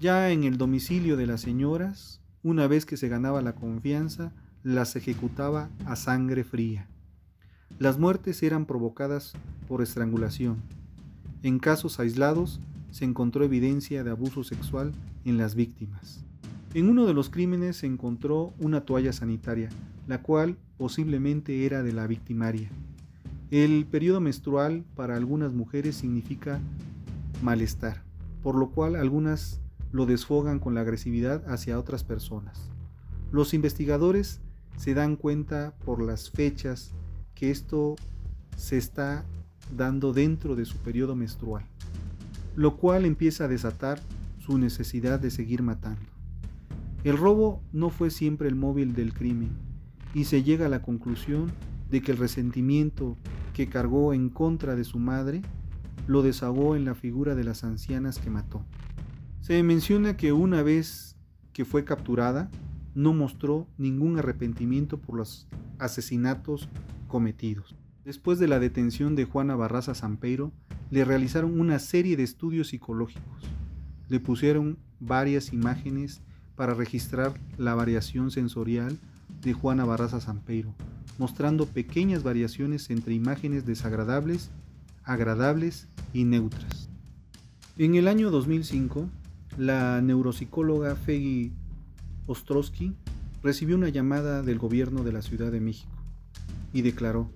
Ya 0.00 0.30
en 0.30 0.44
el 0.44 0.56
domicilio 0.56 1.16
de 1.16 1.26
las 1.26 1.40
señoras, 1.40 2.20
una 2.42 2.66
vez 2.66 2.86
que 2.86 2.96
se 2.96 3.08
ganaba 3.08 3.42
la 3.42 3.54
confianza, 3.54 4.32
las 4.62 4.96
ejecutaba 4.96 5.68
a 5.84 5.96
sangre 5.96 6.44
fría. 6.44 6.88
Las 7.78 7.98
muertes 7.98 8.42
eran 8.42 8.66
provocadas 8.66 9.34
por 9.68 9.82
estrangulación. 9.82 10.56
En 11.42 11.58
casos 11.58 12.00
aislados 12.00 12.60
se 12.90 13.04
encontró 13.04 13.44
evidencia 13.44 14.02
de 14.02 14.10
abuso 14.10 14.44
sexual 14.44 14.92
en 15.24 15.36
las 15.36 15.54
víctimas. 15.54 16.24
En 16.72 16.88
uno 16.88 17.06
de 17.06 17.14
los 17.14 17.30
crímenes 17.30 17.76
se 17.76 17.86
encontró 17.86 18.54
una 18.58 18.82
toalla 18.82 19.12
sanitaria, 19.12 19.68
la 20.06 20.22
cual 20.22 20.56
posiblemente 20.78 21.66
era 21.66 21.82
de 21.82 21.92
la 21.92 22.06
victimaria. 22.06 22.70
El 23.50 23.86
periodo 23.86 24.20
menstrual 24.20 24.84
para 24.94 25.16
algunas 25.16 25.52
mujeres 25.52 25.96
significa 25.96 26.60
malestar, 27.42 28.02
por 28.42 28.56
lo 28.56 28.70
cual 28.70 28.96
algunas 28.96 29.60
lo 29.92 30.04
desfogan 30.06 30.58
con 30.58 30.74
la 30.74 30.80
agresividad 30.80 31.48
hacia 31.48 31.78
otras 31.78 32.04
personas. 32.04 32.70
Los 33.32 33.54
investigadores 33.54 34.40
se 34.76 34.94
dan 34.94 35.16
cuenta 35.16 35.74
por 35.84 36.02
las 36.02 36.30
fechas 36.30 36.92
que 37.36 37.52
esto 37.52 37.94
se 38.56 38.76
está 38.76 39.24
dando 39.76 40.12
dentro 40.12 40.56
de 40.56 40.64
su 40.64 40.78
periodo 40.78 41.14
menstrual, 41.14 41.64
lo 42.56 42.76
cual 42.76 43.04
empieza 43.04 43.44
a 43.44 43.48
desatar 43.48 44.00
su 44.38 44.58
necesidad 44.58 45.20
de 45.20 45.30
seguir 45.30 45.62
matando. 45.62 46.00
El 47.04 47.16
robo 47.16 47.62
no 47.72 47.90
fue 47.90 48.10
siempre 48.10 48.48
el 48.48 48.56
móvil 48.56 48.94
del 48.94 49.12
crimen 49.12 49.50
y 50.14 50.24
se 50.24 50.42
llega 50.42 50.66
a 50.66 50.70
la 50.70 50.82
conclusión 50.82 51.52
de 51.90 52.00
que 52.00 52.10
el 52.10 52.18
resentimiento 52.18 53.16
que 53.54 53.68
cargó 53.68 54.12
en 54.12 54.28
contra 54.28 54.74
de 54.74 54.84
su 54.84 54.98
madre 54.98 55.42
lo 56.06 56.22
desahogó 56.22 56.74
en 56.74 56.84
la 56.84 56.94
figura 56.94 57.34
de 57.34 57.44
las 57.44 57.64
ancianas 57.64 58.18
que 58.18 58.30
mató. 58.30 58.64
Se 59.40 59.62
menciona 59.62 60.16
que 60.16 60.32
una 60.32 60.62
vez 60.62 61.16
que 61.52 61.64
fue 61.64 61.84
capturada, 61.84 62.50
no 62.94 63.12
mostró 63.12 63.66
ningún 63.78 64.18
arrepentimiento 64.18 64.98
por 64.98 65.16
los 65.16 65.46
asesinatos 65.78 66.68
Después 68.04 68.38
de 68.38 68.48
la 68.48 68.58
detención 68.58 69.16
de 69.16 69.24
Juana 69.24 69.56
Barraza 69.56 69.94
Sampeiro, 69.94 70.52
le 70.90 71.04
realizaron 71.04 71.58
una 71.58 71.78
serie 71.78 72.16
de 72.16 72.22
estudios 72.22 72.68
psicológicos. 72.68 73.42
Le 74.08 74.20
pusieron 74.20 74.78
varias 75.00 75.52
imágenes 75.52 76.20
para 76.54 76.74
registrar 76.74 77.34
la 77.58 77.74
variación 77.74 78.30
sensorial 78.30 78.98
de 79.42 79.52
Juana 79.52 79.84
Barraza 79.84 80.20
Sampeiro, 80.20 80.74
mostrando 81.18 81.66
pequeñas 81.66 82.22
variaciones 82.22 82.90
entre 82.90 83.14
imágenes 83.14 83.66
desagradables 83.66 84.50
agradables 85.04 85.88
y 86.12 86.24
neutras. 86.24 86.88
En 87.78 87.94
el 87.94 88.08
año 88.08 88.30
2005, 88.30 89.08
la 89.56 90.00
neuropsicóloga 90.02 90.96
Fegi 90.96 91.52
Ostrowski 92.26 92.94
recibió 93.42 93.76
una 93.76 93.88
llamada 93.88 94.42
del 94.42 94.58
gobierno 94.58 95.04
de 95.04 95.12
la 95.12 95.22
Ciudad 95.22 95.52
de 95.52 95.60
México 95.60 95.95
y 96.76 96.82
declaró, 96.82 97.30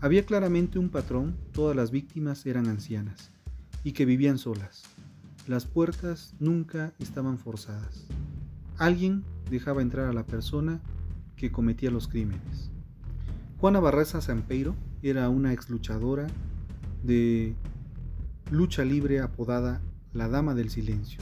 había 0.00 0.24
claramente 0.24 0.78
un 0.78 0.90
patrón, 0.90 1.36
todas 1.50 1.74
las 1.74 1.90
víctimas 1.90 2.46
eran 2.46 2.68
ancianas 2.68 3.32
y 3.82 3.90
que 3.90 4.04
vivían 4.04 4.38
solas. 4.38 4.84
Las 5.48 5.66
puertas 5.66 6.36
nunca 6.38 6.92
estaban 7.00 7.36
forzadas. 7.36 8.06
Alguien 8.78 9.24
dejaba 9.50 9.82
entrar 9.82 10.06
a 10.06 10.12
la 10.12 10.24
persona 10.24 10.80
que 11.34 11.50
cometía 11.50 11.90
los 11.90 12.06
crímenes. 12.06 12.70
Juana 13.58 13.80
Barraza 13.80 14.20
Sampeiro 14.20 14.76
era 15.02 15.28
una 15.30 15.52
ex 15.52 15.68
luchadora 15.68 16.28
de 17.02 17.56
lucha 18.52 18.84
libre 18.84 19.18
apodada 19.18 19.82
la 20.12 20.28
Dama 20.28 20.54
del 20.54 20.70
Silencio. 20.70 21.18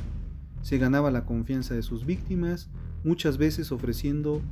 Se 0.61 0.77
ganaba 0.77 1.11
la 1.11 1.25
confianza 1.25 1.73
de 1.73 1.83
sus 1.83 2.05
víctimas, 2.05 2.69
muchas 3.05 3.39
veces 3.39 3.73
ofreciendo, 3.73 4.43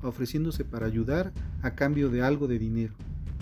ofreciéndose 0.00 0.64
para 0.64 0.86
ayudar 0.86 1.34
a 1.62 1.74
cambio 1.74 2.10
de 2.10 2.22
algo 2.22 2.48
de 2.48 2.58
dinero, 2.58 2.94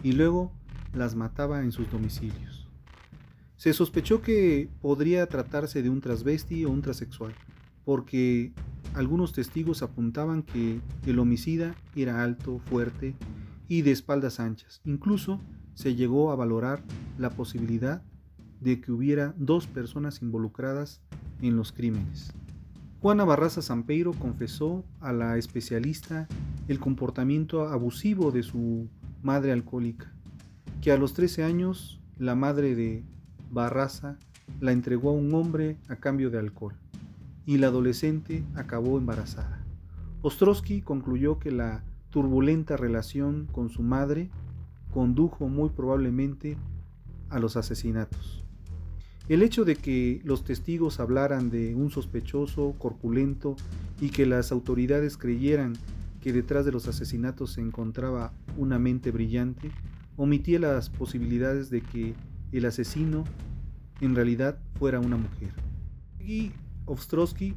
y 0.02 0.12
luego 0.12 0.52
las 0.94 1.14
mataba 1.14 1.62
en 1.62 1.72
sus 1.72 1.90
domicilios. 1.90 2.68
Se 3.56 3.72
sospechó 3.72 4.22
que 4.22 4.68
podría 4.80 5.26
tratarse 5.26 5.82
de 5.82 5.90
un 5.90 6.00
transvesti 6.00 6.64
o 6.64 6.70
un 6.70 6.82
transexual, 6.82 7.34
porque 7.84 8.52
algunos 8.94 9.32
testigos 9.32 9.82
apuntaban 9.82 10.42
que 10.42 10.80
el 11.06 11.18
homicida 11.18 11.74
era 11.94 12.22
alto, 12.22 12.58
fuerte 12.58 13.14
y 13.68 13.82
de 13.82 13.90
espaldas 13.90 14.40
anchas. 14.40 14.80
Incluso 14.84 15.40
se 15.74 15.94
llegó 15.94 16.32
a 16.32 16.36
valorar 16.36 16.82
la 17.18 17.30
posibilidad 17.30 18.02
de 18.60 18.80
que 18.80 18.92
hubiera 18.92 19.34
dos 19.36 19.66
personas 19.66 20.22
involucradas 20.22 21.00
en 21.40 21.56
los 21.56 21.72
crímenes. 21.72 22.32
Juana 23.00 23.24
Barraza 23.24 23.62
Sampeiro 23.62 24.12
confesó 24.12 24.84
a 25.00 25.12
la 25.12 25.38
especialista 25.38 26.28
el 26.70 26.78
comportamiento 26.78 27.66
abusivo 27.68 28.30
de 28.30 28.44
su 28.44 28.88
madre 29.22 29.50
alcohólica, 29.50 30.12
que 30.80 30.92
a 30.92 30.96
los 30.96 31.14
13 31.14 31.42
años 31.42 32.00
la 32.16 32.36
madre 32.36 32.76
de 32.76 33.02
Barraza 33.50 34.18
la 34.60 34.70
entregó 34.70 35.10
a 35.10 35.14
un 35.14 35.34
hombre 35.34 35.78
a 35.88 35.96
cambio 35.96 36.30
de 36.30 36.38
alcohol, 36.38 36.74
y 37.44 37.58
la 37.58 37.66
adolescente 37.66 38.44
acabó 38.54 38.98
embarazada. 38.98 39.64
Ostrowski 40.22 40.80
concluyó 40.80 41.40
que 41.40 41.50
la 41.50 41.82
turbulenta 42.10 42.76
relación 42.76 43.48
con 43.50 43.68
su 43.68 43.82
madre 43.82 44.30
condujo 44.94 45.48
muy 45.48 45.70
probablemente 45.70 46.56
a 47.30 47.40
los 47.40 47.56
asesinatos. 47.56 48.44
El 49.28 49.42
hecho 49.42 49.64
de 49.64 49.74
que 49.74 50.20
los 50.22 50.44
testigos 50.44 51.00
hablaran 51.00 51.50
de 51.50 51.74
un 51.74 51.90
sospechoso 51.90 52.76
corpulento 52.78 53.56
y 54.00 54.10
que 54.10 54.24
las 54.24 54.52
autoridades 54.52 55.16
creyeran 55.16 55.72
que 56.20 56.32
detrás 56.32 56.64
de 56.64 56.72
los 56.72 56.86
asesinatos 56.86 57.52
se 57.54 57.60
encontraba 57.60 58.32
una 58.56 58.78
mente 58.78 59.10
brillante, 59.10 59.70
omitía 60.16 60.58
las 60.58 60.90
posibilidades 60.90 61.70
de 61.70 61.80
que 61.80 62.14
el 62.52 62.66
asesino 62.66 63.24
en 64.00 64.14
realidad 64.14 64.58
fuera 64.78 65.00
una 65.00 65.16
mujer. 65.16 65.52
Y 66.18 66.52
Ostrowski 66.86 67.54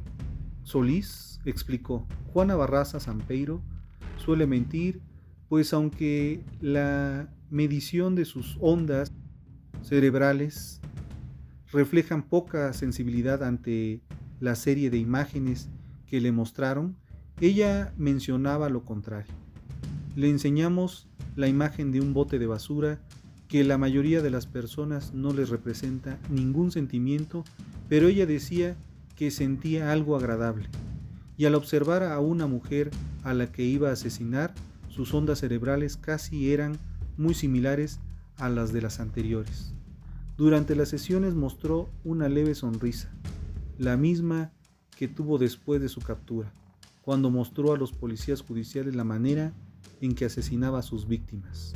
Solís 0.62 1.40
explicó, 1.44 2.06
Juana 2.32 2.56
Barraza 2.56 3.00
Sampeiro 3.00 3.62
suele 4.16 4.46
mentir, 4.46 5.00
pues 5.48 5.72
aunque 5.72 6.42
la 6.60 7.28
medición 7.50 8.14
de 8.14 8.24
sus 8.24 8.56
ondas 8.60 9.12
cerebrales 9.82 10.80
reflejan 11.70 12.22
poca 12.22 12.72
sensibilidad 12.72 13.42
ante 13.42 14.00
la 14.40 14.54
serie 14.54 14.90
de 14.90 14.98
imágenes 14.98 15.68
que 16.06 16.20
le 16.20 16.32
mostraron, 16.32 16.96
ella 17.40 17.92
mencionaba 17.96 18.68
lo 18.68 18.84
contrario. 18.84 19.32
Le 20.16 20.30
enseñamos 20.30 21.08
la 21.34 21.48
imagen 21.48 21.90
de 21.90 22.00
un 22.00 22.14
bote 22.14 22.38
de 22.38 22.46
basura 22.46 23.00
que 23.48 23.64
la 23.64 23.78
mayoría 23.78 24.22
de 24.22 24.30
las 24.30 24.46
personas 24.46 25.12
no 25.14 25.32
les 25.32 25.48
representa 25.48 26.18
ningún 26.30 26.70
sentimiento, 26.70 27.44
pero 27.88 28.08
ella 28.08 28.26
decía 28.26 28.76
que 29.16 29.30
sentía 29.30 29.92
algo 29.92 30.16
agradable. 30.16 30.68
Y 31.36 31.46
al 31.46 31.54
observar 31.56 32.04
a 32.04 32.20
una 32.20 32.46
mujer 32.46 32.90
a 33.24 33.34
la 33.34 33.50
que 33.50 33.64
iba 33.64 33.90
a 33.90 33.92
asesinar, 33.92 34.54
sus 34.88 35.12
ondas 35.12 35.40
cerebrales 35.40 35.96
casi 35.96 36.52
eran 36.52 36.78
muy 37.16 37.34
similares 37.34 37.98
a 38.36 38.48
las 38.48 38.72
de 38.72 38.80
las 38.82 39.00
anteriores. 39.00 39.74
Durante 40.36 40.76
las 40.76 40.88
sesiones 40.88 41.34
mostró 41.34 41.88
una 42.04 42.28
leve 42.28 42.54
sonrisa, 42.54 43.10
la 43.78 43.96
misma 43.96 44.52
que 44.96 45.08
tuvo 45.08 45.38
después 45.38 45.80
de 45.80 45.88
su 45.88 46.00
captura, 46.00 46.52
cuando 47.04 47.30
mostró 47.30 47.72
a 47.72 47.76
los 47.76 47.92
policías 47.92 48.40
judiciales 48.40 48.94
la 48.94 49.04
manera 49.04 49.52
en 50.00 50.14
que 50.14 50.24
asesinaba 50.24 50.78
a 50.78 50.82
sus 50.82 51.06
víctimas. 51.06 51.74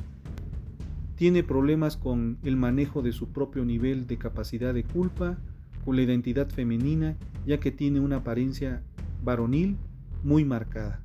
Tiene 1.17 1.43
problemas 1.43 1.97
con 1.97 2.39
el 2.45 2.57
manejo 2.57 3.03
de 3.03 3.13
su 3.13 3.29
propio 3.29 3.65
nivel 3.65 4.07
de 4.07 4.19
capacidad 4.19 4.73
de 4.73 4.85
culpa, 4.85 5.37
con 5.85 5.97
la 5.97 6.03
identidad 6.03 6.49
femenina, 6.49 7.17
ya 7.47 7.59
que 7.59 7.71
tiene 7.71 8.01
una 8.01 8.17
apariencia 8.17 8.83
varonil 9.23 9.77
muy 10.23 10.45
marcada. 10.45 11.03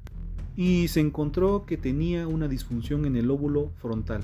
Y 0.56 0.88
se 0.88 1.00
encontró 1.00 1.66
que 1.66 1.78
tenía 1.78 2.28
una 2.28 2.48
disfunción 2.48 3.06
en 3.06 3.16
el 3.16 3.32
óvulo 3.32 3.72
frontal. 3.78 4.22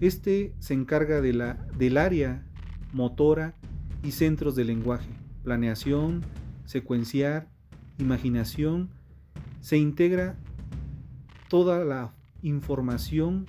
Este 0.00 0.52
se 0.58 0.74
encarga 0.74 1.20
de 1.20 1.32
la, 1.32 1.54
del 1.78 1.96
área 1.96 2.44
motora 2.92 3.54
y 4.02 4.12
centros 4.12 4.54
de 4.54 4.64
lenguaje, 4.64 5.10
planeación, 5.42 6.22
secuenciar, 6.66 7.51
imaginación, 7.98 8.90
se 9.60 9.78
integra 9.78 10.36
toda 11.48 11.84
la 11.84 12.14
información 12.42 13.46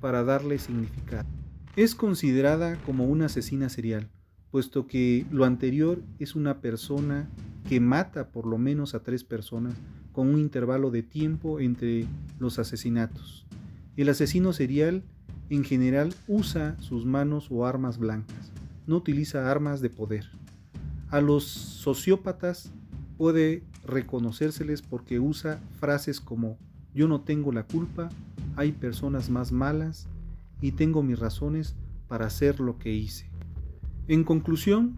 para 0.00 0.24
darle 0.24 0.58
significado. 0.58 1.28
Es 1.76 1.94
considerada 1.94 2.76
como 2.84 3.06
una 3.06 3.26
asesina 3.26 3.68
serial, 3.68 4.08
puesto 4.50 4.86
que 4.86 5.26
lo 5.30 5.44
anterior 5.44 6.02
es 6.18 6.34
una 6.34 6.60
persona 6.60 7.28
que 7.68 7.80
mata 7.80 8.28
por 8.30 8.46
lo 8.46 8.58
menos 8.58 8.94
a 8.94 9.02
tres 9.02 9.24
personas 9.24 9.74
con 10.12 10.28
un 10.28 10.38
intervalo 10.38 10.90
de 10.90 11.02
tiempo 11.02 11.58
entre 11.58 12.06
los 12.38 12.58
asesinatos. 12.58 13.46
El 13.96 14.08
asesino 14.08 14.52
serial 14.52 15.02
en 15.50 15.64
general 15.64 16.14
usa 16.28 16.76
sus 16.80 17.04
manos 17.04 17.48
o 17.50 17.66
armas 17.66 17.98
blancas, 17.98 18.52
no 18.86 18.96
utiliza 18.96 19.50
armas 19.50 19.80
de 19.80 19.90
poder. 19.90 20.30
A 21.10 21.20
los 21.20 21.44
sociópatas 21.44 22.72
puede 23.16 23.62
reconocérseles 23.86 24.82
porque 24.82 25.20
usa 25.20 25.60
frases 25.78 26.20
como 26.20 26.58
yo 26.94 27.08
no 27.08 27.20
tengo 27.22 27.52
la 27.52 27.64
culpa, 27.64 28.08
hay 28.56 28.72
personas 28.72 29.28
más 29.28 29.50
malas 29.50 30.06
y 30.60 30.72
tengo 30.72 31.02
mis 31.02 31.18
razones 31.18 31.74
para 32.08 32.26
hacer 32.26 32.60
lo 32.60 32.78
que 32.78 32.92
hice. 32.92 33.28
En 34.06 34.22
conclusión, 34.22 34.96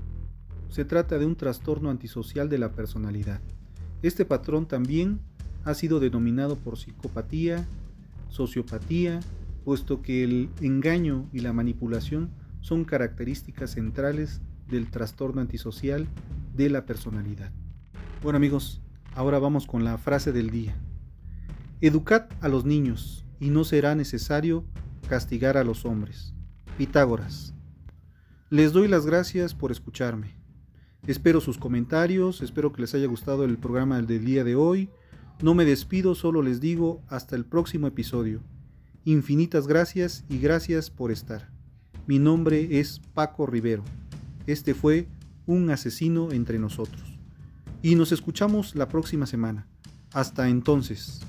se 0.69 0.85
trata 0.85 1.19
de 1.19 1.27
un 1.27 1.37
trastorno 1.37 1.91
antisocial 1.91 2.49
de 2.49 2.59
la 2.59 2.73
personalidad. 2.73 3.41
Este 4.03 4.25
patrón 4.25 4.67
también 4.67 5.21
ha 5.65 5.75
sido 5.75 6.01
denominado 6.01 6.57
por 6.57 6.77
psicopatía, 6.77 7.67
sociopatía, 8.29 9.21
puesto 9.65 10.03
que 10.03 10.23
el 10.23 10.51
engaño 10.61 11.29
y 11.33 11.41
la 11.41 11.53
manipulación 11.53 12.31
son 12.61 12.85
características 12.85 13.71
centrales 13.71 14.41
del 14.69 14.91
trastorno 14.91 15.41
antisocial 15.41 16.07
de 16.55 16.69
la 16.69 16.85
personalidad. 16.85 17.53
Bueno 18.23 18.39
amigos, 18.39 18.81
ahora 19.15 19.39
vamos 19.39 19.67
con 19.67 19.85
la 19.85 19.99
frase 19.99 20.33
del 20.33 20.51
día. 20.51 20.75
Educad 21.83 22.25
a 22.41 22.49
los 22.49 22.65
niños 22.65 23.27
y 23.39 23.51
no 23.51 23.63
será 23.63 23.95
necesario 23.95 24.65
castigar 25.07 25.59
a 25.59 25.65
los 25.65 25.85
hombres. 25.85 26.35
Pitágoras. 26.79 27.55
Les 28.49 28.73
doy 28.73 28.89
las 28.89 29.05
gracias 29.05 29.55
por 29.55 29.71
escucharme. 29.71 30.35
Espero 31.07 31.43
sus 31.43 31.59
comentarios, 31.59 32.41
espero 32.41 32.73
que 32.73 32.81
les 32.81 32.95
haya 32.95 33.07
gustado 33.07 33.45
el 33.45 33.59
programa 33.59 34.01
del 34.01 34.25
día 34.25 34.45
de 34.45 34.57
hoy. 34.57 34.89
No 35.43 35.55
me 35.55 35.67
despido, 35.67 36.15
solo 36.15 36.41
les 36.41 36.61
digo 36.61 37.03
hasta 37.09 37.37
el 37.37 37.45
próximo 37.45 37.87
episodio. 37.87 38.41
Infinitas 39.05 39.67
gracias 39.67 40.25
y 40.31 40.39
gracias 40.39 40.91
por 40.91 41.13
estar. 41.13 41.51
Mi 42.07 42.19
nombre 42.19 42.81
es 42.81 42.99
Paco 43.13 43.47
Rivero. 43.47 43.85
Este 44.47 44.73
fue 44.73 45.07
Un 45.45 45.71
asesino 45.71 46.33
entre 46.33 46.59
nosotros. 46.59 47.16
Y 47.83 47.95
nos 47.95 48.13
escuchamos 48.13 48.75
la 48.75 48.89
próxima 48.89 49.27
semana. 49.27 49.67
Hasta 50.13 50.49
entonces. 50.49 51.21